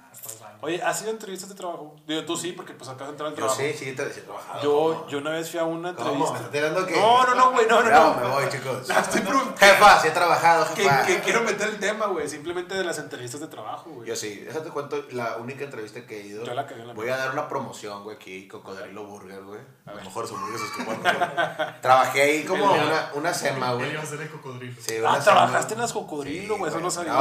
[0.62, 1.96] Oye, ¿has ido a entrevistas de trabajo?
[2.06, 3.60] Digo, tú sí, porque pues acá entrar al Yo trabajo.
[3.60, 4.62] sí, sí, he trabajado.
[4.62, 6.32] Yo, yo una vez fui a una ¿Cómo?
[6.32, 6.68] ¿Me entrevista.
[6.68, 8.14] estás que No, no, no, güey, no, no, no.
[8.22, 8.90] me voy, chicos.
[8.90, 9.58] Estoy preguntando.
[9.58, 11.06] Jefa, sí he trabajado, Que, jefa.
[11.06, 12.30] que quiero meter el tema, güey.
[12.30, 14.08] Simplemente de las entrevistas de trabajo, güey.
[14.08, 16.44] Yo sí, déjate cuento la única entrevista que he ido.
[16.46, 19.60] Yo la cagué en la Voy a dar una promoción, güey, aquí, Cocodrilo Burger, güey.
[19.88, 21.82] A lo mejor hamburguesas que puedo comer.
[21.82, 23.92] Trabajé ahí como una, una sema, Él güey.
[23.94, 24.76] iba a ser el cocodrilo.
[24.80, 26.70] Sí, Ah, trabajaste en las cocodrilo, güey.
[26.70, 27.14] Eso no sabía.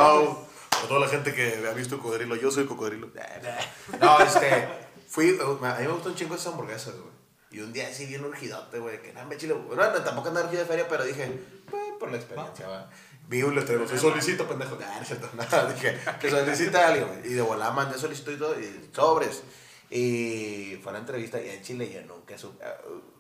[0.82, 3.10] A toda la gente que ha visto cocodrilo, yo soy cocodrilo.
[4.00, 4.68] No, este,
[5.06, 7.10] fui, a mí me gustan un chingo esas hamburguesas, güey.
[7.52, 9.54] Y un día así bien urgidote, güey, que nada, me chile.
[9.54, 11.28] Bueno, no, tampoco andaba urgido de feria, pero dije,
[11.68, 12.88] pues, por la experiencia, va.
[13.26, 14.76] Vi un letrero, se solicita, pendejo.
[14.76, 17.32] Nah, no es cierto, nada, dije, que solicita a alguien, güey.
[17.32, 19.42] Y de volada mandé solicitud y todo, y sobres.
[19.90, 22.64] Y fue a la entrevista, y en Chile yo nunca supe.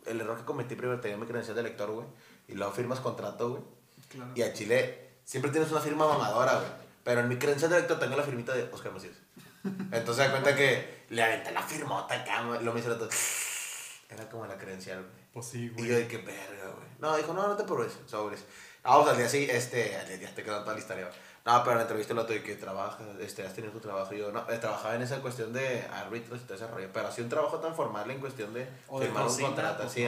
[0.06, 2.06] El error que cometí primero tenía mi credencial de lector, güey.
[2.46, 3.62] Y luego firmas contrato, güey.
[4.08, 4.30] Claro.
[4.36, 6.89] Y a Chile siempre tienes una firma mamadora, güey.
[7.04, 9.16] Pero en mi credencial de lector tengo la firmita de Oscar Macías.
[9.92, 13.08] Entonces da cuenta que le aventé la firmota acá, güey, y lo me hizo otro.
[14.08, 15.24] Era como la credencial, güey.
[15.32, 15.88] Pues sí, Y güey.
[15.88, 16.88] yo de qué verga, güey.
[16.98, 18.44] No, dijo, no, no te preocupes, sobres.
[18.82, 21.10] Vamos al día sí, este, al día te quedó toda la historia.
[21.46, 24.12] No, pero en la entrevista el otro de que trabajas, este, has tenido tu trabajo.
[24.12, 26.88] Yo, no, eh, trabajaba en esa cuestión de árbitros y todo ese rollo.
[26.92, 29.76] Pero así un trabajo tan formal en cuestión de O de firmar un cocina, contrato.
[29.78, 30.06] pues, Así,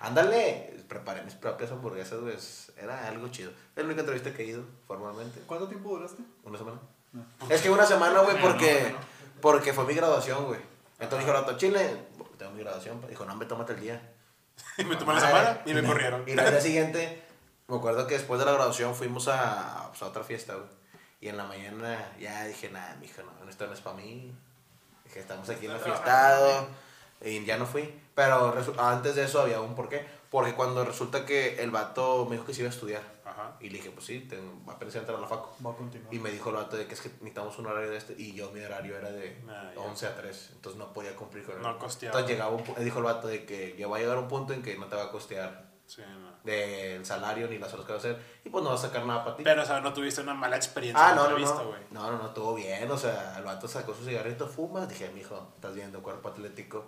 [0.00, 2.36] ándale, preparé mis propias hamburguesas, güey.
[2.76, 3.50] Era algo chido.
[3.50, 5.40] Es la única entrevista que he ido formalmente.
[5.46, 6.22] ¿Cuánto tiempo duraste?
[6.44, 6.78] ¿Una semana?
[7.12, 7.24] No.
[7.48, 8.94] Es que una semana, güey, porque,
[9.40, 10.60] porque fue mi graduación, güey.
[11.00, 11.96] Entonces dijo el otro, Chile,
[12.38, 13.00] tengo mi graduación.
[13.08, 14.10] Dijo, no, me tómate el día.
[14.78, 16.22] Y me tomé la Ah, semana y me corrieron.
[16.26, 17.23] Y al día siguiente,
[17.68, 20.68] me acuerdo que después de la graduación fuimos a, pues, a otra fiesta, güey.
[21.20, 24.30] Y en la mañana ya dije, nada, mija, no, esto no es para mí.
[25.04, 26.66] Dije, estamos aquí en la fiestado.
[27.22, 27.98] Y ya no fui.
[28.14, 30.04] Pero antes de eso había un porqué.
[30.30, 33.02] Porque cuando resulta que el vato me dijo que se iba a estudiar.
[33.24, 33.56] Ajá.
[33.60, 35.48] Y le dije, pues sí, te, iba a entrar a la facu.
[35.64, 36.12] Va a continuar.
[36.12, 38.14] Y me dijo el vato de que es que necesitamos un horario de este.
[38.18, 39.80] Y yo mi horario era de Ah, ya.
[39.80, 40.50] 11 a 3.
[40.56, 41.62] Entonces no podía cumplir con él.
[41.62, 42.18] No costeaba.
[42.18, 44.62] Entonces llegaba un dijo el vato de que ya va a llegar un punto en
[44.62, 46.32] que no te va a costear Sí, no.
[46.50, 48.18] del salario ni las horas que va a hacer.
[48.44, 49.44] Y pues no va a sacar nada para ti.
[49.44, 52.00] Pero, o sea, no tuviste una mala experiencia Ah, no, no, entrevista, no.
[52.02, 52.90] No, no, no, todo bien.
[52.90, 54.86] O sea, el vato sacó su cigarrito, fuma.
[54.86, 56.86] Dije, mijo, estás viendo cuerpo atlético.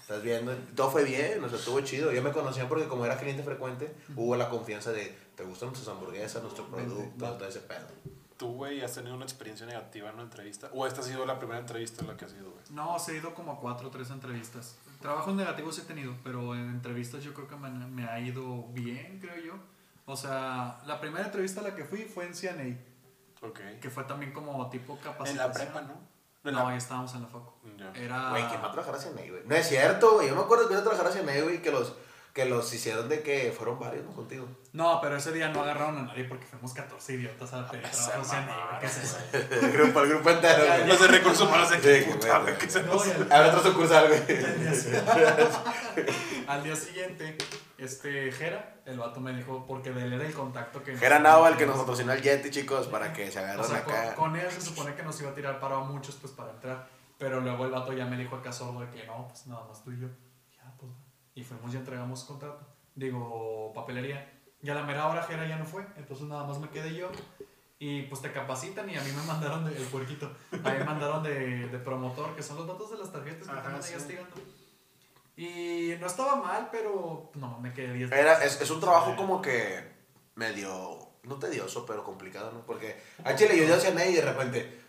[0.00, 0.54] Estás viendo.
[0.74, 2.10] Todo fue bien, o sea, estuvo chido.
[2.10, 5.94] Yo me conocía porque como era cliente frecuente, hubo la confianza de, ¿te gustan nuestras
[5.94, 7.86] hamburguesas, nuestro producto, todo ese pedo?
[8.38, 10.70] ¿Tú, güey, has tenido una experiencia negativa en una entrevista?
[10.72, 12.62] ¿O esta ha sido la primera entrevista en la que has ido, güey?
[12.70, 14.76] No, he ido como a cuatro o tres entrevistas.
[15.02, 19.18] Trabajos negativos he tenido, pero en entrevistas yo creo que me, me ha ido bien,
[19.20, 19.54] creo yo.
[20.06, 22.78] O sea, la primera entrevista a la que fui fue en CNA,
[23.42, 23.60] Ok.
[23.80, 25.36] que fue también como tipo En capacitación.
[25.48, 25.94] la prepa, ¿no?
[26.44, 27.52] En No, ya estábamos en la facu.
[27.76, 27.92] Ya.
[27.92, 28.30] Era...
[28.30, 29.42] Güey, ¿quién va a trabajar hacia Ney, güey?
[29.46, 30.28] No es cierto, güey.
[30.28, 31.94] Yo me acuerdo que iba a trabajar hacia Ney, güey, que los,
[32.38, 34.12] que los hicieron de que fueron varios, ¿no?
[34.12, 34.46] Contigo.
[34.72, 38.12] No, pero ese día no agarraron a nadie porque fuimos 14 idiotas a pedir Esa
[38.12, 39.18] trabajo mamada, ¿Qué es eso?
[39.32, 40.86] el grupo, el grupo entero, güey.
[40.86, 42.54] Los de recursos humanos de que puta, güey,
[43.48, 44.22] otro sucursal, güey.
[46.46, 47.36] Al día siguiente,
[47.76, 50.92] este Jera, el vato me dijo, porque de él era el contacto que...
[50.92, 53.82] Era Nava el que nos patrocinó el Yeti, chicos, para que se O agarren sea,
[53.82, 54.14] con, acá.
[54.14, 56.86] con él se supone que nos iba a tirar paro a muchos pues para entrar.
[57.18, 59.82] Pero luego el vato ya me dijo acá sordo de que no, pues nada más
[59.82, 60.06] tú y yo.
[61.38, 62.66] Y fuimos y entregamos contrato.
[62.96, 64.28] Digo, papelería.
[64.60, 65.86] Y a la mera hora Jera ya no fue.
[65.96, 67.12] Entonces nada más me quedé yo.
[67.78, 70.84] Y pues te capacitan y a mí me mandaron de, el puerquito, a mí me
[70.84, 73.82] mandaron de, de promotor, que son los datos de las tarjetas que Ajá, te andan
[73.84, 74.18] sí.
[75.36, 79.40] Y no estaba mal, pero no, me quedé 10 Era, es, es un trabajo como
[79.40, 79.92] que
[80.34, 82.66] medio, no tedioso, pero complicado, ¿no?
[82.66, 84.80] Porque a Chile yo ya hacía y de repente,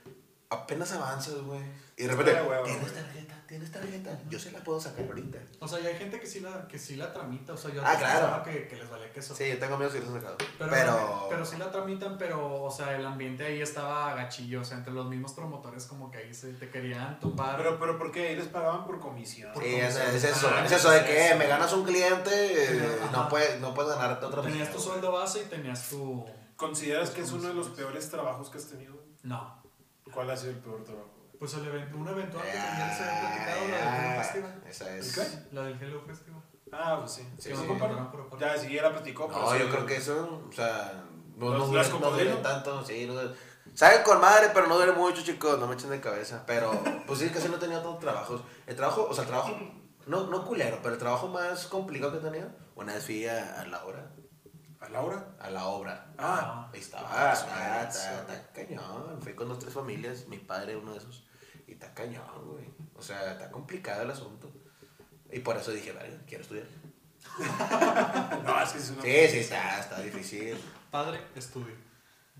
[0.49, 1.61] apenas avanzas, güey.
[1.95, 2.31] Y de repente,
[2.65, 3.28] ¿tienes güey.
[3.49, 4.15] ¿Tienes tarjeta?
[4.29, 5.39] Yo se la puedo sacar ahorita.
[5.59, 7.81] O sea, y hay gente que sí la, que sí la tramita, o sea, yo
[7.83, 8.19] Ah, claro.
[8.27, 9.35] pensaba que, que les valía queso.
[9.35, 10.37] Sí, yo tengo amigos que los han sacado.
[10.59, 14.63] Pero, Pero, pero, sí la tramitan, pero, o sea, el ambiente ahí estaba gachillo, o
[14.63, 17.57] sea, entre los mismos promotores como que ahí se te querían tumbar.
[17.57, 18.27] Pero, pero ¿por qué?
[18.29, 19.51] Ahí les pagaban por comisión.
[19.51, 20.15] Por Sí, es, comisión.
[20.15, 21.37] es eso, Ajá, es eso de es que eso.
[21.39, 22.29] me ganas un cliente,
[22.77, 26.23] eh, no puedes, no puedes ganarte otra tenías tu sueldo base y tenías tu...
[26.55, 28.93] ¿Consideras que es uno de los peores trabajos que has tenido?
[29.23, 29.59] No.
[30.13, 31.09] ¿Cuál ha sido el peor trabajo?
[31.39, 34.63] Pues el evento, un eventual que también se había platicado, la del Hello Festival.
[34.67, 35.15] Esa es.
[35.17, 35.55] ¿Qué?
[35.55, 36.41] La del Hello Festival.
[36.71, 37.27] Ah, pues sí.
[37.39, 37.63] Sí, Que sí.
[37.67, 38.37] no.
[38.39, 39.27] Ya, sí, ya la platicó.
[39.29, 41.05] No, sí, yo creo que eso, o sea,
[41.37, 43.31] no, ¿Los- no, duele, no duele tanto, sí, no duele.
[43.73, 46.43] Saben con madre, pero no duele mucho, chicos, no me echen de cabeza.
[46.45, 46.71] Pero,
[47.07, 48.41] pues sí, casi no he tenido tantos trabajos.
[48.67, 49.55] El trabajo, o sea, el trabajo,
[50.07, 53.61] no, no culero, pero el trabajo más complicado que he tenido, una vez fui a,
[53.61, 54.11] a la obra,
[54.81, 55.35] ¿A Laura?
[55.39, 56.07] a la obra.
[56.17, 59.21] Ah, Ahí estaba, Ah, está, está, está cañón.
[59.21, 61.27] Fui con dos, tres familias, mi padre uno de esos.
[61.67, 62.65] Y está cañón, güey.
[62.95, 64.51] O sea, está complicado el asunto.
[65.31, 66.65] Y por eso dije, vale, quiero estudiar.
[68.45, 69.01] no, es que es una.
[69.01, 70.57] Sí, sí, está, está difícil.
[70.89, 71.75] Padre, estudio.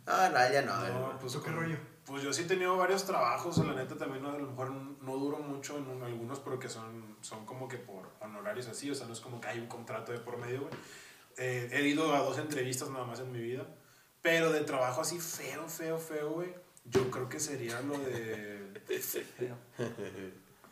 [0.06, 0.88] No, no, ya no.
[0.88, 1.78] No, pues, ¿Tú qué rollo?
[2.06, 5.16] Pues yo sí he tenido varios trabajos, la neta también no, a lo mejor no
[5.18, 8.96] duro mucho en un- algunos, pero que son, son como que por honorarios así, o
[8.96, 10.74] sea, no es como que hay un contrato de por medio, güey.
[11.40, 13.66] Eh, he ido a dos entrevistas nada más en mi vida,
[14.22, 18.68] pero de trabajo así feo, feo, feo, güey, yo creo que sería lo de...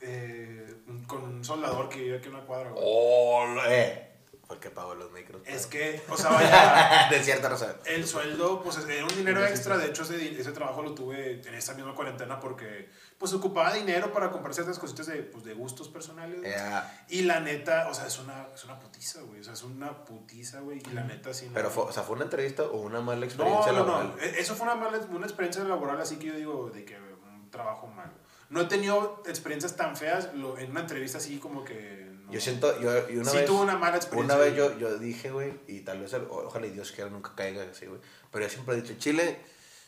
[0.02, 0.76] eh,
[1.08, 2.84] con un soldador que vive aquí en una cuadra, güey.
[2.86, 4.04] Oh, eh.
[4.46, 5.42] Fue el que pagó los micros.
[5.46, 7.08] Es que, o sea, vaya...
[7.12, 7.76] de cierta razón.
[7.86, 9.78] El sueldo, pues era un dinero extra.
[9.78, 14.14] De hecho, ese, ese trabajo lo tuve en esta misma cuarentena porque, pues, ocupaba dinero
[14.14, 16.40] para comprar ciertas cositas de, pues, de gustos personales.
[16.44, 19.40] Ya, Y la neta, o sea, es una, es una putiza, güey.
[19.42, 20.80] O sea, es una putiza, güey.
[20.88, 21.48] Y la neta, sí.
[21.48, 24.14] no- pero, fue, o sea, ¿fue una entrevista o una mala No, experiencia no, laboral?
[24.16, 24.22] no.
[24.22, 27.50] E- Eso fue una mala una experiencia laboral, así que yo digo, de que un
[27.50, 28.14] trabajo malo.
[28.50, 32.06] No he tenido experiencias tan feas lo- en una entrevista así como que.
[32.26, 32.32] no.
[32.32, 34.36] Yo siento, yo, y una sí vez, tuve una mala experiencia.
[34.36, 37.64] una vez yo, yo dije, güey, y tal vez, ojalá y Dios quiera nunca caiga
[37.72, 38.00] así, güey.
[38.32, 39.40] Pero yo siempre he dicho, Chile,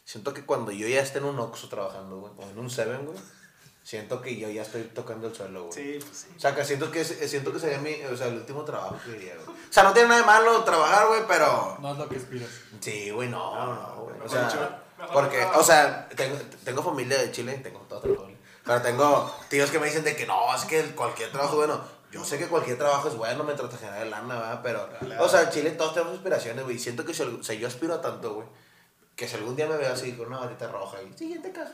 [0.09, 3.05] siento que cuando yo ya esté en un Oxxo trabajando, güey, o en un Seven,
[3.05, 3.19] güey,
[3.83, 5.71] siento que yo ya estoy tocando el suelo, güey.
[5.71, 6.27] Sí, pues sí.
[6.35, 9.11] O sea, que siento que, siento que sería mi, o sea, el último trabajo que
[9.11, 9.55] diría, güey.
[9.55, 11.77] O sea, no tiene nada de malo trabajar, güey, pero...
[11.79, 12.49] No es lo que aspiras.
[12.79, 14.19] Sí, güey, no, no, güey.
[14.25, 14.83] O sea,
[15.13, 18.37] porque, o sea, tengo, tengo familia de Chile, tengo toda otra familia.
[18.65, 21.79] Pero tengo tíos que me dicen de que no, es que cualquier trabajo, bueno,
[22.11, 24.61] yo sé que cualquier trabajo es bueno mientras te genera lana, ¿verdad?
[24.63, 24.89] Pero,
[25.19, 26.77] o sea, en Chile todos tenemos aspiraciones, güey.
[26.77, 28.47] y Siento que si, o sea, yo aspiro a tanto, güey,
[29.19, 31.73] que si algún día me veo así con una batita roja y siguiente caso,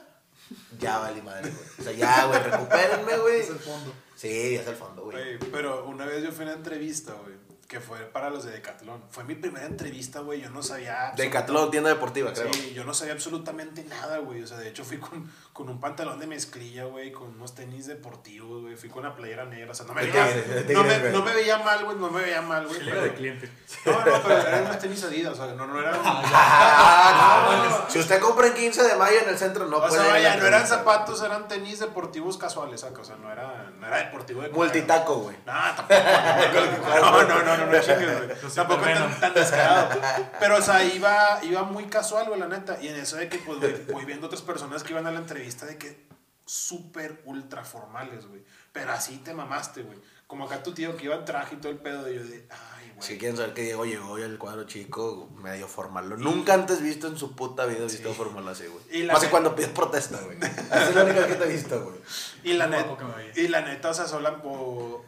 [0.79, 1.67] ya vale madre, güey.
[1.77, 3.41] O sea, ya, güey, recupérenme, güey.
[3.41, 3.93] Es el fondo.
[4.15, 5.37] Sí, ya es el fondo, güey.
[5.37, 7.35] Güey, pero una vez yo fui a una entrevista, güey,
[7.67, 9.01] que fue para los de Decathlon.
[9.09, 11.13] Fue mi primera entrevista, güey, yo no sabía...
[11.17, 12.53] Decathlon, tienda deportiva, creo.
[12.53, 14.43] Sí, yo no sabía absolutamente nada, güey.
[14.43, 17.87] O sea, de hecho fui con, con un pantalón de mezclilla, güey, con unos tenis
[17.87, 18.75] deportivos, güey.
[18.75, 19.71] Fui con una playera negra.
[19.71, 21.11] O sea, no me ¿De veía, no me, güey?
[21.11, 22.79] no me veía mal, güey, no me veía mal, güey.
[22.81, 23.51] Era pero- de cliente.
[23.85, 25.95] No, no, pero eran unos tenis Adidas, o sea, no, no eran...
[26.03, 27.85] Ah.
[27.89, 30.09] Si usted compra el 15 de mayo en el centro, no o puede sea, ir
[30.09, 33.01] a la vaya, no eran zapatos, eran tenis deportivos casuales, saca.
[33.01, 34.49] O sea, no era, no era deportivo de.
[34.49, 35.35] Multitaco, güey.
[35.45, 35.95] No, tampoco.
[37.15, 38.53] No, no, no, no, no, chingues, güey.
[38.53, 39.99] Tampoco tan, tan descarado.
[40.39, 42.77] Pero, o sea, iba, iba muy casual, güey, la neta.
[42.81, 45.19] Y en eso de que, pues, güey, voy viendo otras personas que iban a la
[45.19, 46.05] entrevista de que
[46.45, 48.43] súper ultra formales, güey.
[48.71, 49.97] Pero así te mamaste, güey.
[50.27, 52.47] Como acá tu tío que iba en traje y todo el pedo de yo de,
[52.49, 53.01] ay, güey.
[53.01, 56.09] Si quieren saber que Diego llegó hoy al cuadro chico, medio formal.
[56.09, 59.07] Lo Nunca antes visto en su puta vida visto formal así, Y güey.
[59.07, 60.37] Más que cuando pides protesta, güey.
[60.37, 61.97] Esa es la única que te he visto, güey.
[62.43, 62.95] Y la, neta,
[63.35, 65.03] y la neta, o sea, sola, o,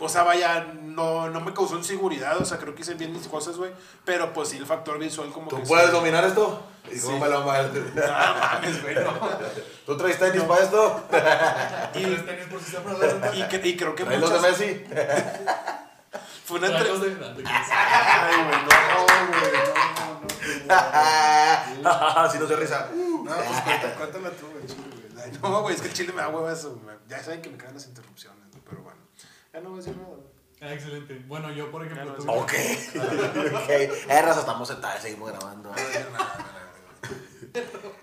[0.00, 0.66] o sea, vaya,
[0.96, 3.70] no, no me causó inseguridad, o sea, creo que hice bien mis cosas, güey,
[4.04, 5.62] pero pues sí, el factor visual como ¿Tú que...
[5.62, 5.92] puedes sí.
[5.92, 6.60] dominar esto?
[6.90, 7.02] ¿Y Sí.
[7.06, 7.70] cómo me lo mal?
[7.94, 8.02] No
[8.40, 9.12] mames, güey, no.
[9.86, 11.04] ¿Tú traes tenis para esto?
[11.94, 12.78] Y los tenis por si se.
[13.38, 14.58] Y, que- y creo que ¿Traes los de muchas...
[14.58, 14.84] Messi?
[16.46, 17.04] Fue una entrevista...
[17.06, 18.68] de- Ay, güey, no,
[19.06, 19.52] güey,
[20.68, 20.74] no,
[21.82, 22.30] no, no.
[22.30, 22.88] si no se risa.
[22.94, 24.82] No, pues cuéntala, cuéntala tú, güey, chile,
[25.12, 25.24] güey.
[25.24, 26.80] Ay, No, güey, es que el chile me da hueva eso.
[27.08, 28.60] Ya saben que me caen las interrupciones, ¿no?
[28.68, 28.98] pero bueno.
[29.52, 30.35] Ya no voy a decir nada, güey.
[30.60, 31.22] Ah, excelente.
[31.26, 32.52] Bueno, yo, por ejemplo, no, tuve- Ok.
[33.62, 33.68] ok.
[33.68, 35.70] Eh, raza, estamos sentados, seguimos grabando.
[35.70, 35.76] No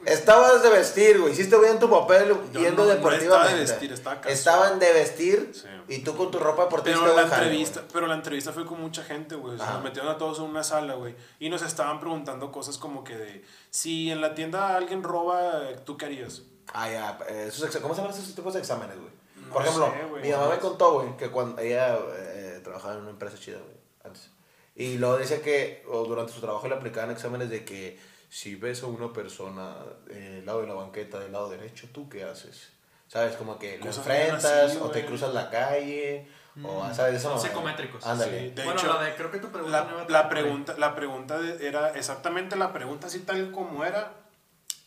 [0.05, 1.33] Estabas de vestir, güey.
[1.33, 3.23] Hiciste bien tu papel Yo yendo no- no deportivamente.
[3.25, 4.21] estaba de vestir, estaba.
[4.29, 5.67] Estaban de vestir Sí.
[5.87, 6.97] y tú con tu ropa deportiva.
[7.01, 7.91] Pero la, jale, entrevista, güey.
[7.93, 9.55] pero la entrevista fue con mucha gente, güey.
[9.55, 11.15] O sea, nos metieron a todos en una sala, güey.
[11.39, 13.45] Y nos estaban preguntando cosas como que de...
[13.69, 16.41] Si en la tienda alguien roba, ¿tú qué harías?
[16.73, 17.17] Ah, ya.
[17.29, 17.51] eh,
[17.81, 19.11] ¿Cómo se llaman esos tipos de exámenes, güey?
[19.47, 22.32] No Por ejemplo, sé, güey, mi mamá no me contó, güey, que cuando ella eh,
[22.73, 24.29] trabajaba en una empresa chida, güey, antes.
[24.75, 27.99] Y luego dice que o durante su trabajo le aplicaban exámenes de que
[28.29, 29.75] si ves a una persona
[30.07, 32.69] del lado de la banqueta, del lado derecho, ¿tú qué haces?
[33.07, 33.35] ¿Sabes?
[33.35, 36.27] Como que lo enfrentas así, o te cruzas la calle
[36.63, 37.15] o, ¿sabes?
[37.15, 37.47] Esa Son mamada.
[37.49, 38.03] psicométricos.
[38.05, 38.39] Ándale.
[38.49, 40.95] Sí, de bueno, hecho, la de, creo que tu pregunta la, a la pregunta, la
[40.95, 44.13] pregunta de- era exactamente la pregunta así tal como era.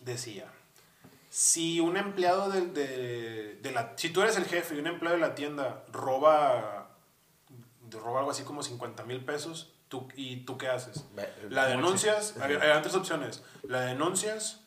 [0.01, 0.47] Decía,
[1.31, 3.93] si un empleado de, de, de la...
[3.97, 6.76] Si tú eres el jefe y un empleado de la tienda roba,
[7.91, 11.05] roba algo así como 50 mil pesos, ¿tú, ¿y tú qué haces?
[11.49, 13.43] La denuncias, había, habían tres opciones.
[13.63, 14.61] La denuncias,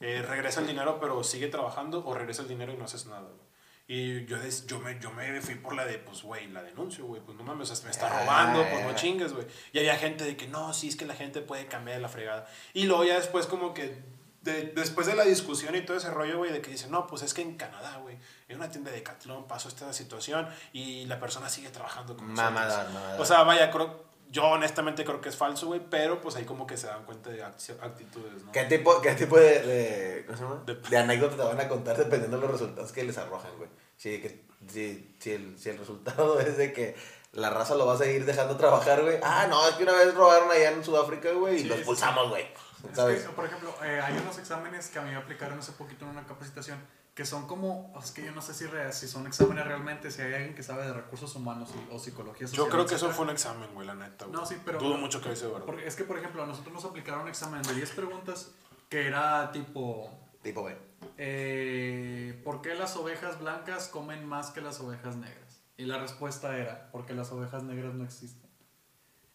[0.00, 3.22] eh, regresa el dinero pero sigue trabajando o regresa el dinero y no haces nada.
[3.22, 3.52] güey.
[3.88, 7.04] Y yo, des- yo, me, yo me fui por la de, pues, güey, la denuncio,
[7.04, 9.46] güey, pues no mames, o sea, me está Ah, robando, pues no chingues, güey.
[9.72, 12.08] Y había gente de que no, sí, es que la gente puede cambiar de la
[12.08, 12.46] fregada.
[12.74, 14.00] Y luego ya después como que,
[14.42, 17.22] de- después de la discusión y todo ese rollo, güey, de que dicen, no, pues
[17.22, 18.16] es que en Canadá, güey,
[18.52, 22.52] en una tienda de Decathlon pasó esta situación y la persona sigue trabajando con nosotros.
[22.52, 23.20] Mamador, mamador.
[23.20, 26.66] O sea, vaya, creo, yo honestamente creo que es falso, güey, pero pues ahí como
[26.66, 28.52] que se dan cuenta de acti- actitudes, ¿no?
[28.52, 30.62] ¿Qué tipo, qué tipo de, de, ¿cómo se llama?
[30.64, 33.68] De- de anécdotas te van a contar dependiendo de los resultados que les arrojan, güey?
[33.96, 36.96] Si, que, si, si, el, si el resultado es de que
[37.32, 39.18] la raza lo va a seguir dejando trabajar, güey.
[39.22, 41.80] Ah, no, es que una vez robaron allá en Sudáfrica, güey, y Sí, lo sí,
[41.80, 42.46] expulsamos, güey.
[42.82, 46.10] Que, por ejemplo, eh, hay unos exámenes que a mí me aplicaron hace poquito en
[46.10, 46.78] una capacitación
[47.14, 50.22] que son como, es que yo no sé si, re- si son exámenes realmente, si
[50.22, 52.64] hay alguien que sabe de recursos humanos y- o psicología social.
[52.66, 54.34] Yo creo que eso fue un examen, güey, la neta, güey.
[54.38, 55.66] No, sí, pero- Dudo mucho que haya sido verdad.
[55.66, 58.52] Porque es que, por ejemplo, a nosotros nos aplicaron un examen de 10 preguntas
[58.88, 60.10] que era tipo,
[60.42, 60.74] Tipo, güey.
[61.18, 65.60] eh, ¿por qué las ovejas blancas comen más que las ovejas negras?
[65.76, 68.41] Y la respuesta era, porque las ovejas negras no existen.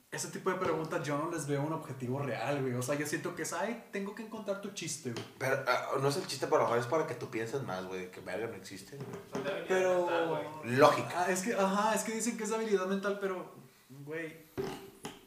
[0.10, 2.74] Ese tipo de preguntas yo no les veo un objetivo real, güey.
[2.76, 5.26] O sea, yo siento que es, ay, tengo que encontrar tu chiste, güey.
[5.38, 8.10] Pero ah, no es el chiste, pero mejor es para que tú pienses más, güey,
[8.10, 9.44] que verga no existe, güey.
[9.68, 10.10] Pero...
[10.64, 11.10] Lógica.
[11.14, 13.54] Ah, es que, ajá, es que dicen que es habilidad mental, pero,
[14.06, 14.48] güey,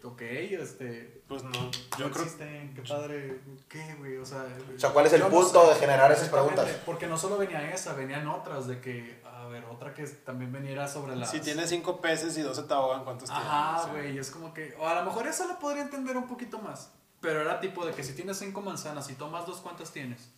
[0.05, 1.23] ok, este...
[1.29, 4.17] Pues no, Yo yo creo existen, qué padre, ¿qué, güey?
[4.17, 4.47] O sea...
[4.75, 5.75] O sea, ¿cuál es el no punto sé.
[5.75, 6.69] de generar esas preguntas?
[6.85, 10.89] Porque no solo venía esa, venían otras de que, a ver, otra que también veniera
[10.89, 11.31] sobre las...
[11.31, 14.03] Si tienes cinco peces y 12 te ahogan, ¿cuántos Ajá, tienes?
[14.03, 16.91] güey, es como que, o a lo mejor esa la podría entender un poquito más,
[17.21, 20.31] pero era tipo de que si tienes cinco manzanas y tomas dos, ¿cuántas tienes?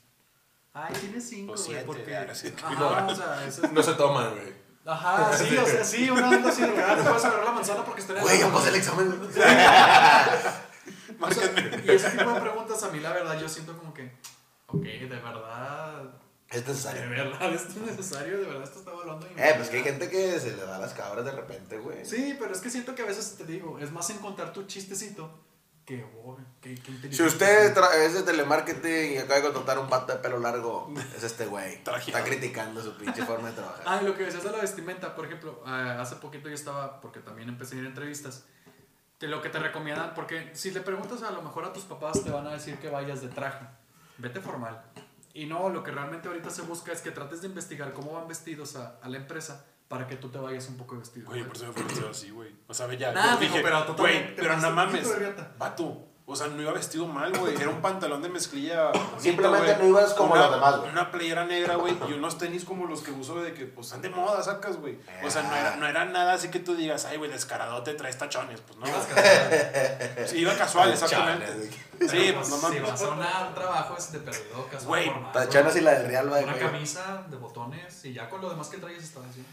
[0.75, 2.11] Ay, tienes cinco, güey, porque...
[2.11, 2.53] ya, sí.
[2.63, 3.73] Ajá, o sea, eso es...
[3.73, 4.72] No se toman, güey.
[4.85, 7.53] Ajá, sí, o sea, sí, una onda así de que, ah, te puedes agarrar la
[7.53, 8.59] manzana porque está en Güey, ya árbol.
[8.59, 9.21] pasé el examen.
[11.21, 11.45] O sea,
[11.85, 14.11] y ese tipo de preguntas a mí la verdad yo siento como que,
[14.67, 16.03] ok, de verdad,
[16.51, 17.09] Es de necesario.
[17.11, 19.27] verdad esto es necesario, de verdad esto está volando.
[19.37, 22.05] Eh, pues que hay gente que se le da las cabras de repente, güey.
[22.05, 25.31] Sí, pero es que siento que a veces te digo, es más encontrar tu chistecito
[25.85, 26.05] que
[26.65, 27.13] inteligente.
[27.13, 31.23] Si usted es de telemarketing y acaba de contratar un pato de pelo largo, es
[31.23, 31.75] este güey.
[32.07, 33.85] Está criticando su pinche forma de trabajar.
[33.87, 37.01] Ah, y lo que decías de la vestimenta, por ejemplo, ah, hace poquito yo estaba,
[37.01, 38.45] porque también empecé a ir a entrevistas,
[39.19, 42.23] de lo que te recomiendan, porque si le preguntas a lo mejor a tus papás
[42.25, 43.67] te van a decir que vayas de traje,
[44.19, 44.83] vete formal.
[45.35, 48.29] Y no, lo que realmente ahorita se busca es que trates de investigar cómo van
[48.29, 51.31] vestidos a, a la empresa para que tú te vayas un poco vestido.
[51.31, 52.51] Oye, por eso me fue vestido así, güey.
[52.67, 53.13] O sea, ve ya.
[53.13, 55.07] Nah, yo dije, pero tú güey, pero no mames.
[55.59, 56.09] Vato.
[56.25, 57.57] O sea, no iba vestido mal, güey.
[57.61, 58.87] Era un pantalón de mezclilla.
[58.93, 59.79] bonito, Simplemente güey.
[59.83, 60.91] no ibas como Una- los demás, güey.
[60.93, 61.95] Una playera negra, güey.
[62.09, 64.99] Y unos tenis como los que uso de que, pues, están de moda, sacas, güey.
[65.25, 68.17] O sea, no era, no era nada así que tú digas, ay, güey, descaradote, traes
[68.17, 68.61] tachones.
[68.63, 68.87] Pues no.
[68.89, 70.27] Ibas casual.
[70.29, 71.47] Sí, iba casual, exactamente.
[71.53, 72.09] güey.
[72.09, 72.83] Sí, pues no Si mames.
[72.83, 74.87] vas a una- un trabajo es de perdido, casual.
[74.87, 76.45] Güey, Tachones y la del Real, güey.
[76.45, 79.45] Una camisa de botones y ya con lo demás que traes está así.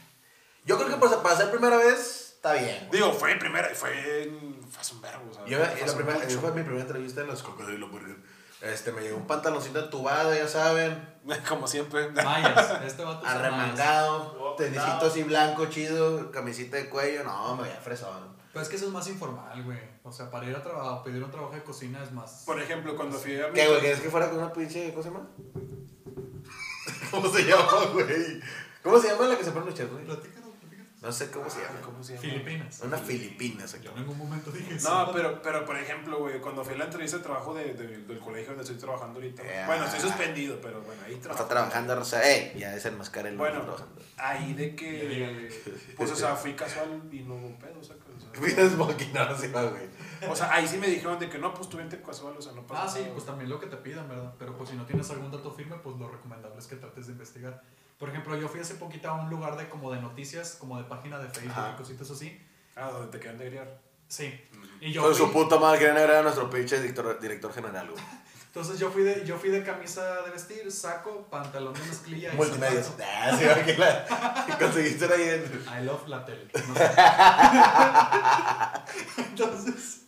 [0.70, 2.88] Yo creo que pues, para ser primera vez, está bien.
[2.88, 2.92] güey.
[3.02, 5.86] Digo, fue primera, fue, en- fue hace un verbo, o sea, Yo, fue y la
[5.86, 6.40] hace primera, mucho.
[6.42, 8.18] fue mi primera entrevista en los Cocodrilo Burger.
[8.62, 11.18] Este, me llegó un pantaloncito entubado, ya saben.
[11.50, 12.10] Como siempre.
[12.12, 13.36] Mayas, este vato usa mayas.
[13.36, 17.24] Arremangado, tenisito así blanco, chido, camisita de cuello.
[17.24, 18.38] No, me veía fresón.
[18.52, 19.80] Pero es que eso es más informal, güey.
[20.04, 22.44] O sea, para ir a trabajar, pedir un trabajo de cocina es más.
[22.46, 23.80] Por ejemplo, cuando fui a mi- ¿Qué, güey?
[23.80, 25.28] ¿Quieres que fuera con una pinche, ¿cómo se llama?
[27.12, 28.42] ¿Cómo se llama, güey?
[28.84, 30.06] ¿Cómo se llama la que se pone los chefs, güey?
[30.06, 30.39] Platícanos.
[31.02, 31.80] No sé cómo se llama.
[31.82, 32.22] ¿Cómo se llama?
[32.28, 32.82] Filipinas.
[32.84, 34.90] Una filipina, Yo en ningún momento dije eso.
[35.06, 38.00] No, pero, pero por ejemplo, güey, cuando fui a la entrevista de trabajo de, de-
[38.00, 39.42] del colegio donde estoy trabajando ahorita.
[39.44, 39.66] Ya.
[39.66, 41.44] Bueno, estoy suspendido, pero bueno, ahí trabajo.
[41.44, 42.22] Está trabajando, Rosa.
[42.30, 42.54] ¡Ey!
[42.60, 44.02] Ya es el Bueno, trabajando.
[44.18, 45.50] ahí de que.
[45.96, 47.80] Pues, o sea, fui casual y no hubo pedo.
[48.42, 49.84] Vienes smoking, no, sí, va, güey.
[50.30, 52.52] O sea, ahí sí me dijeron de que no, pues tú vente casual, o sea,
[52.52, 54.34] no pasa Ah, sí, nada, pues también lo que te pidan, ¿verdad?
[54.38, 57.14] Pero pues si no tienes algún dato firme, pues lo recomendable es que trates de
[57.14, 57.62] investigar.
[58.00, 60.86] Por ejemplo, yo fui hace poquito a un lugar de como de noticias, como de
[60.86, 61.74] página de Facebook Ajá.
[61.76, 62.42] y cositas así.
[62.76, 63.82] Ah, donde te quedan de griar.
[64.08, 64.34] Sí.
[64.80, 68.02] Y yo fui, su puta madre quieren agregar a nuestro pinche director, director general, güey.
[68.48, 72.38] entonces yo fui de yo fui de camisa de vestir, saco, pantalón de mezclilla y
[72.38, 72.82] Multimedia.
[72.82, 73.04] zapato.
[73.06, 75.44] Ah, sí, que la conseguiste ahí en.
[75.82, 76.48] I love la tele.
[76.68, 76.90] no sé.
[79.30, 80.02] Entonces,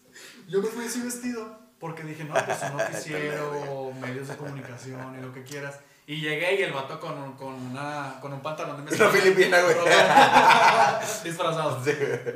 [0.48, 5.22] yo me fui así vestido porque dije, no, pues un noticiero, medios de comunicación y
[5.22, 5.80] lo que quieras.
[6.12, 9.62] Y llegué y el vato con, un- con, una, con un pantalón de Una filipina,
[9.62, 9.76] güey.
[11.24, 11.82] Disfrazado.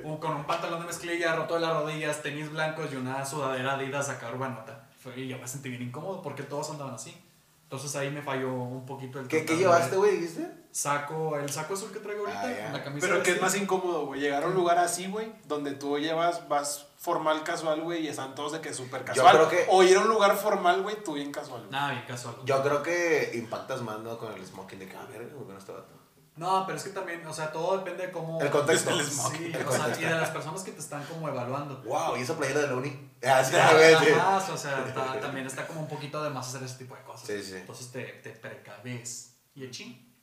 [0.04, 3.74] Un- Con un pantalón de mezclilla roto de las rodillas, tenis blancos y una sudadera
[3.74, 4.88] Adidas acá urbanota.
[5.16, 7.16] Y yo me sentí bien incómodo porque todos andaban así.
[7.64, 10.18] Entonces ahí me falló un poquito el ¿Qué, ¿Qué llevaste, güey?
[10.18, 10.50] ¿Dijiste?
[10.72, 13.46] Saco, el saco azul que traigo ahorita, Ah, la camisa Pero que es vestida.
[13.46, 17.82] más incómodo, güey, llegar a un lugar así, güey, donde tú llevas, vas formal, casual,
[17.82, 19.36] güey, y están todos de que súper Yo casual.
[19.36, 21.60] creo que- O ir a un lugar formal, güey, tú bien casual.
[21.62, 21.72] güey.
[21.72, 22.36] Nada, bien casual.
[22.44, 24.18] Yo creo que impactas más, ¿no?
[24.18, 25.94] Con el smoking de que, ah, verga, güey, no está vato.
[26.36, 28.42] No, pero es que también, o sea, todo depende de cómo...
[28.42, 28.90] El contexto.
[29.00, 29.38] El smoking.
[29.38, 31.78] Sí, El o sea, y de las personas que te están como evaluando.
[31.84, 33.10] Wow, ¿y esa playera de la uni?
[33.24, 34.12] Ah, sí, güey, sí.
[34.12, 37.04] Ajá, o sea, ta- también está como un poquito de más hacer ese tipo de
[37.04, 37.28] cosas.
[37.28, 37.56] Sí, sí.
[37.56, 39.36] Entonces te, te precaves.
[39.54, 40.14] Y el chin.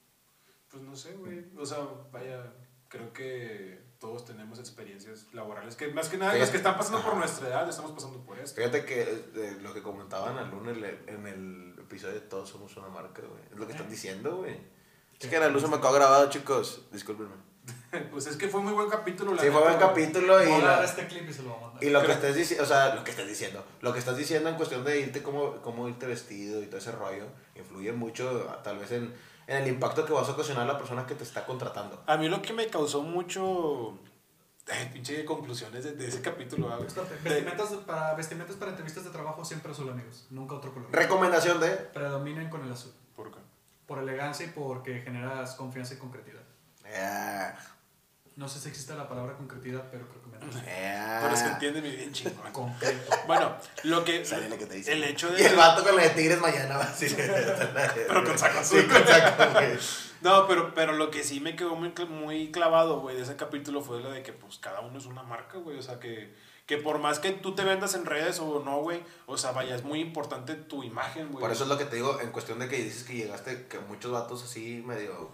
[0.71, 1.45] Pues no sé, güey.
[1.59, 1.79] O sea,
[2.11, 2.43] vaya,
[2.89, 6.41] creo que todos tenemos experiencias laborales que más que nada Fíjate.
[6.41, 7.19] los que están pasando por Ajá.
[7.21, 8.57] nuestra edad estamos pasando por esto.
[8.57, 10.77] Fíjate que eh, lo que comentaban al lunes
[11.07, 13.41] en el episodio de Todos Somos una Marca, güey.
[13.53, 14.59] Es lo que están diciendo, güey.
[15.21, 16.83] Es que la luz se me quedó grabado, chicos.
[16.93, 17.37] Discúlpenme.
[18.11, 19.35] Pues es que fue muy buen capítulo.
[19.35, 22.07] la Sí, fue buen capítulo y, la- este clip y se lo y lo que
[22.07, 24.83] Creo- estés diciendo, o sea, lo que estás diciendo, lo que estás diciendo en cuestión
[24.83, 29.15] de irte, cómo, cómo irte vestido y todo ese rollo, influye mucho, tal vez, en,
[29.53, 32.03] en el impacto que vas a ocasionar a la persona que te está contratando.
[32.07, 33.99] A mí lo que me causó mucho.
[34.71, 39.73] Ay, pinche conclusiones de, de ese capítulo, Vestimentas para, vestimentas para entrevistas de trabajo siempre
[39.73, 40.27] azul, amigos.
[40.31, 40.89] Nunca otro color.
[40.93, 41.69] Recomendación de...
[41.71, 42.93] Predominen con el azul.
[43.17, 43.39] ¿Por qué?
[43.87, 46.43] Por elegancia y porque generas confianza y concretidad.
[46.97, 47.55] Ah,
[48.37, 50.99] No sé si existe la palabra concretidad, pero creo que me entiendes.
[50.99, 51.19] ah.
[51.23, 52.53] Pero es que entiende mi bien chingón.
[52.53, 53.13] Concreto.
[53.27, 54.25] Bueno, lo que.
[54.25, 54.93] Sale la que te dice.
[54.93, 55.57] El hecho Y el de.
[55.57, 57.07] vato con la de Tigres mañana va así.
[57.17, 58.81] Pero con saco azul.
[58.81, 59.79] Sí, con saco, güey.
[60.23, 63.81] No, pero, pero lo que sí me quedó muy, muy clavado, güey, de ese capítulo
[63.83, 65.77] fue lo de que, pues, cada uno es una marca, güey.
[65.79, 66.33] O sea, que,
[66.67, 69.75] que por más que tú te vendas en redes o no, güey, o sea, vaya,
[69.75, 71.41] es muy importante tu imagen, güey.
[71.41, 73.81] Por eso es lo que te digo, en cuestión de que dices que llegaste, que
[73.81, 75.29] muchos vatos así medio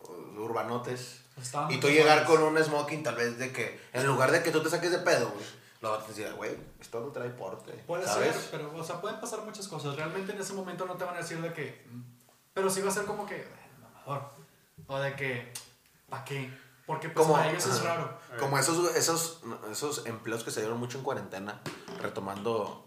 [0.00, 1.21] uh, urbanotes.
[1.40, 4.50] Estaban Y tú llegar con un smoking, tal vez de que, en lugar de que
[4.50, 5.44] tú te saques de pedo, güey,
[5.80, 7.72] lo vas a decir, güey, esto no trae porte.
[7.86, 8.34] Puede ¿sabes?
[8.36, 9.96] ser, pero, o sea, pueden pasar muchas cosas.
[9.96, 11.84] Realmente en ese momento no te van a decir de que.
[11.90, 12.00] mm,
[12.54, 13.36] Pero sí va a ser como que.
[13.40, 13.48] "Eh,
[13.80, 14.28] mamador.
[14.86, 15.52] O de que.
[16.08, 16.52] ¿Para qué?
[16.86, 18.18] Porque pues Como- para ellos es raro.
[18.38, 21.60] Como esos, esos, esos empleos que se dieron mucho en cuarentena,
[22.00, 22.86] retomando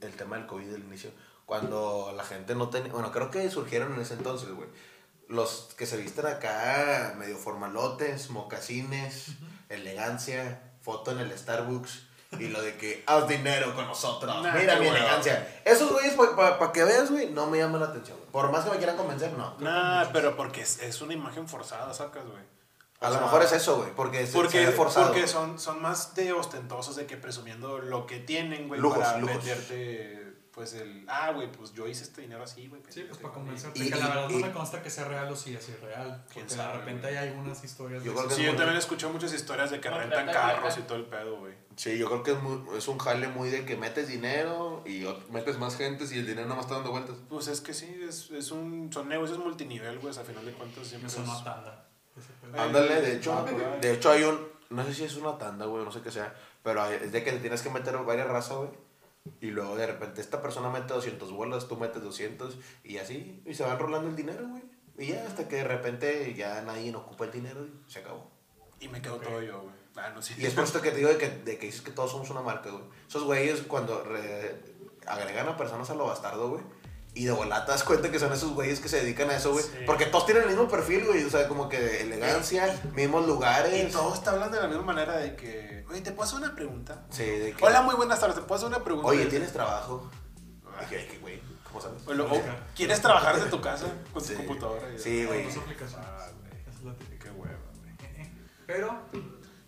[0.00, 1.10] el tema del COVID del inicio,
[1.46, 4.68] cuando la gente no tenía, bueno, creo que surgieron en ese entonces, güey.
[5.30, 9.26] Los que se visten acá medio formalotes, mocasines,
[9.68, 12.02] elegancia, foto en el Starbucks
[12.38, 15.62] y lo de que haz dinero con nosotros, Nah, mira mi elegancia.
[15.64, 18.16] Esos güeyes, para que veas, güey, no me llaman la atención.
[18.32, 19.56] Por más que me quieran convencer, no.
[19.58, 22.42] Nah, pero porque es, es una imagen forzada, sacas, güey.
[23.00, 25.06] A lo mejor es eso, güey, porque, Porque, se ve forzado.
[25.06, 29.36] porque son, son más de ostentosos de que presumiendo lo que tienen, güey, para lujos.
[29.36, 30.19] venderte,
[30.60, 32.82] pues el, ah, güey, pues yo hice este dinero así, güey.
[32.90, 33.78] Sí, pues para convencerte.
[33.82, 36.22] Y- que la verdad y- no me consta que sea real o si es irreal.
[36.30, 38.04] ¿Quién Porque sabe, de repente hay algunas historias.
[38.04, 38.44] Yo de creo que esas.
[38.44, 41.38] Sí, yo también escuché muchas historias de que No, rentan carros y todo el pedo,
[41.38, 41.54] güey.
[41.76, 45.06] Sí, yo creo que es, muy- es un jale muy de que metes dinero y
[45.30, 47.16] metes más gente y el dinero no más está dando vueltas.
[47.30, 50.86] Pues es que sí, es, es un, son negocios multinivel, güey, a final de cuentas
[50.86, 51.14] siempre Me es...
[51.14, 51.86] sonó a tanda.
[52.18, 55.64] Eh, Ándale, de hecho, ah, de hecho hay un, no sé si es una tanda,
[55.64, 58.58] güey, no sé qué sea, pero es de que te tienes que meter varias razas,
[58.58, 58.89] güey.
[59.40, 63.54] Y luego de repente esta persona mete 200 bolas, tú metes 200 y así, y
[63.54, 64.62] se van rolando el dinero, güey.
[64.98, 68.30] Y ya hasta que de repente ya nadie ocupa el dinero y se acabó.
[68.80, 69.74] Y me quedo todo yo, güey.
[69.96, 70.34] Ah, no, sí.
[70.38, 72.30] Y es por esto que te digo de que, de que dices que todos somos
[72.30, 72.84] una marca, güey.
[73.08, 74.56] Esos güeyes cuando re-
[75.06, 76.62] agregan a personas a lo bastardo, güey.
[77.12, 79.50] Y de volada te das cuenta que son esos güeyes que se dedican a eso,
[79.52, 79.64] güey.
[79.64, 79.70] Sí.
[79.84, 81.24] Porque todos tienen el mismo perfil, güey.
[81.24, 83.88] O sea, como que de elegancia, mismos lugares.
[83.88, 86.54] Y todos te hablan de la misma manera de que, oye, ¿te puedo hacer una
[86.54, 87.02] pregunta?
[87.10, 87.64] Sí, de que...
[87.64, 89.08] Hola, muy buenas tardes, ¿te puedo hacer una pregunta?
[89.08, 90.08] Oye, ¿tienes trabajo?
[90.78, 92.00] "Ay, qué güey, ¿cómo sabes?
[92.06, 92.40] O lo- o,
[92.76, 94.30] ¿Quieres trabajar desde tu casa con Sí.
[94.34, 94.86] tu computadora?
[94.94, 95.40] Y- Sí, güey.
[95.48, 96.62] Ah, güey.
[96.62, 97.24] Esa es la típica.
[97.24, 98.30] Qué hueva, güey.
[98.66, 99.00] Pero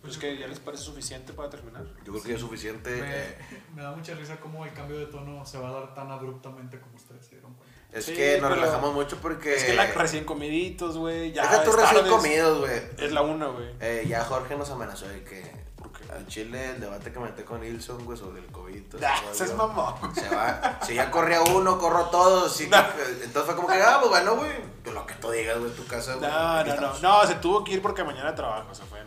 [0.03, 1.83] Pues que ya les parece suficiente para terminar.
[2.03, 2.91] Yo creo que ya es suficiente.
[2.91, 3.37] me, eh,
[3.73, 6.77] me da mucha risa cómo el cambio de tono se va a dar tan abruptamente
[6.79, 7.73] como ustedes se dieron cuenta.
[7.93, 9.55] es Sí, que nos relajamos mucho porque...
[9.55, 11.31] Es que la, recién comiditos, güey.
[11.31, 12.81] Ya Deja tú recién comidos, güey.
[12.97, 13.69] Es la una, güey.
[13.79, 15.63] Eh, ya Jorge nos amenazó de que...
[15.77, 16.11] ¿Por qué?
[16.11, 18.83] al Chile, el debate que metí con Nilsson, güey, sobre el COVID.
[18.83, 20.15] todo Ah, ese ese es mamón.
[20.15, 20.79] Se va.
[20.81, 22.55] Si ya corría uno, corro todos.
[22.57, 24.51] que- entonces fue como que, ah, pues bueno, güey.
[24.83, 26.29] Pues lo que tú digas, güey, tu casa, güey.
[26.29, 29.02] No, no, no, no, se tuvo que ir porque mañana trabajo, se fue,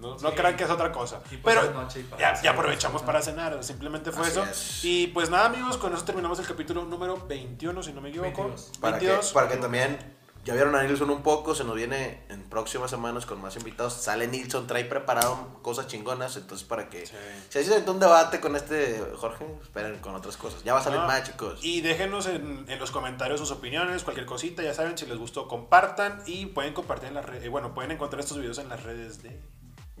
[0.00, 1.20] no, crean que es otra cosa.
[1.30, 4.44] Y pues Pero es noche y para ya, aprovechamos para cenar, simplemente fue Así eso.
[4.44, 4.84] es.
[4.84, 8.44] Y pues nada amigos, con eso terminamos el capítulo número 21, si no me equivoco.
[8.44, 8.72] 22.
[8.80, 9.32] Para que, 22.
[9.32, 9.98] para que también,
[10.42, 13.92] ya vieron a Nilsson un poco, se nos viene en próximas semanas con más invitados.
[13.92, 17.04] Sale Nilsson, trae preparado cosas chingonas, entonces para que...
[17.04, 17.14] Sí.
[17.50, 20.64] Si así se un debate con este Jorge, esperen con otras cosas.
[20.64, 21.60] Ya va a salir más, chicos.
[21.62, 25.46] Y déjenos en, en los comentarios sus opiniones, cualquier cosita, ya saben, si les gustó,
[25.46, 29.22] compartan y pueden compartir en las redes, bueno, pueden encontrar estos videos en las redes
[29.22, 29.38] de...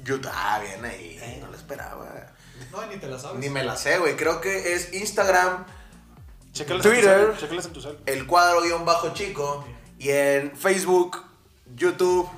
[0.04, 2.32] YouTube, ah, bien ahí, no lo esperaba.
[2.70, 3.38] No, ni te la sabes.
[3.38, 4.16] Ni me la sé, güey.
[4.16, 5.64] Creo que es Instagram,
[6.52, 6.72] Twitter.
[6.72, 7.98] en tu cel, chécalas en tu cel.
[8.06, 9.64] el cuadro guion bajo chico,
[9.98, 11.22] y en Facebook,
[11.74, 12.28] YouTube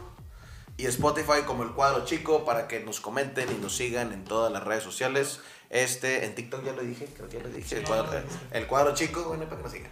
[0.77, 4.53] y Spotify como el cuadro chico para que nos comenten y nos sigan en todas
[4.53, 5.41] las redes sociales.
[5.71, 7.77] Este, en TikTok ya lo dije, creo que ya lo dije.
[7.77, 9.91] el, no, cuadro, el cuadro chico, bueno, para que nos sigan.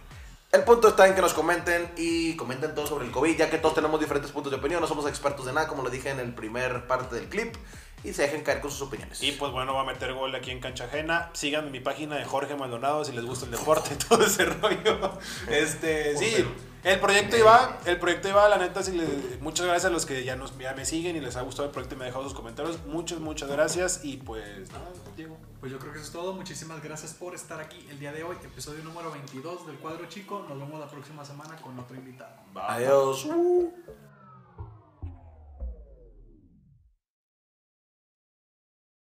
[0.51, 3.57] El punto está en que nos comenten y comenten todo sobre el COVID, ya que
[3.57, 6.19] todos tenemos diferentes puntos de opinión, no somos expertos de nada, como lo dije en
[6.19, 7.55] el primer parte del clip,
[8.03, 9.23] y se dejen caer con sus opiniones.
[9.23, 11.29] Y pues bueno, va a meter gol aquí en Cancha Ajena.
[11.31, 14.43] Síganme en mi página de Jorge Maldonado si les gusta el deporte y todo ese
[14.43, 15.19] rollo.
[15.47, 16.45] Este, sí,
[16.83, 20.23] el proyecto iba, el proyecto iba, la neta, sí, le- muchas gracias a los que
[20.23, 22.23] ya, nos, ya me siguen y les ha gustado el proyecto y me han dejado
[22.25, 22.79] sus comentarios.
[22.87, 25.37] Muchas, muchas gracias y pues nada, Diego.
[25.59, 26.33] Pues yo creo que eso es todo.
[26.33, 28.35] Muchísimas gracias por estar aquí el día de hoy.
[28.43, 30.43] Episodio número 22 del cuadro chico.
[30.49, 32.33] Nos vemos la próxima semana con otro invitado.
[32.55, 33.25] Adiós.
[33.25, 33.71] Uh.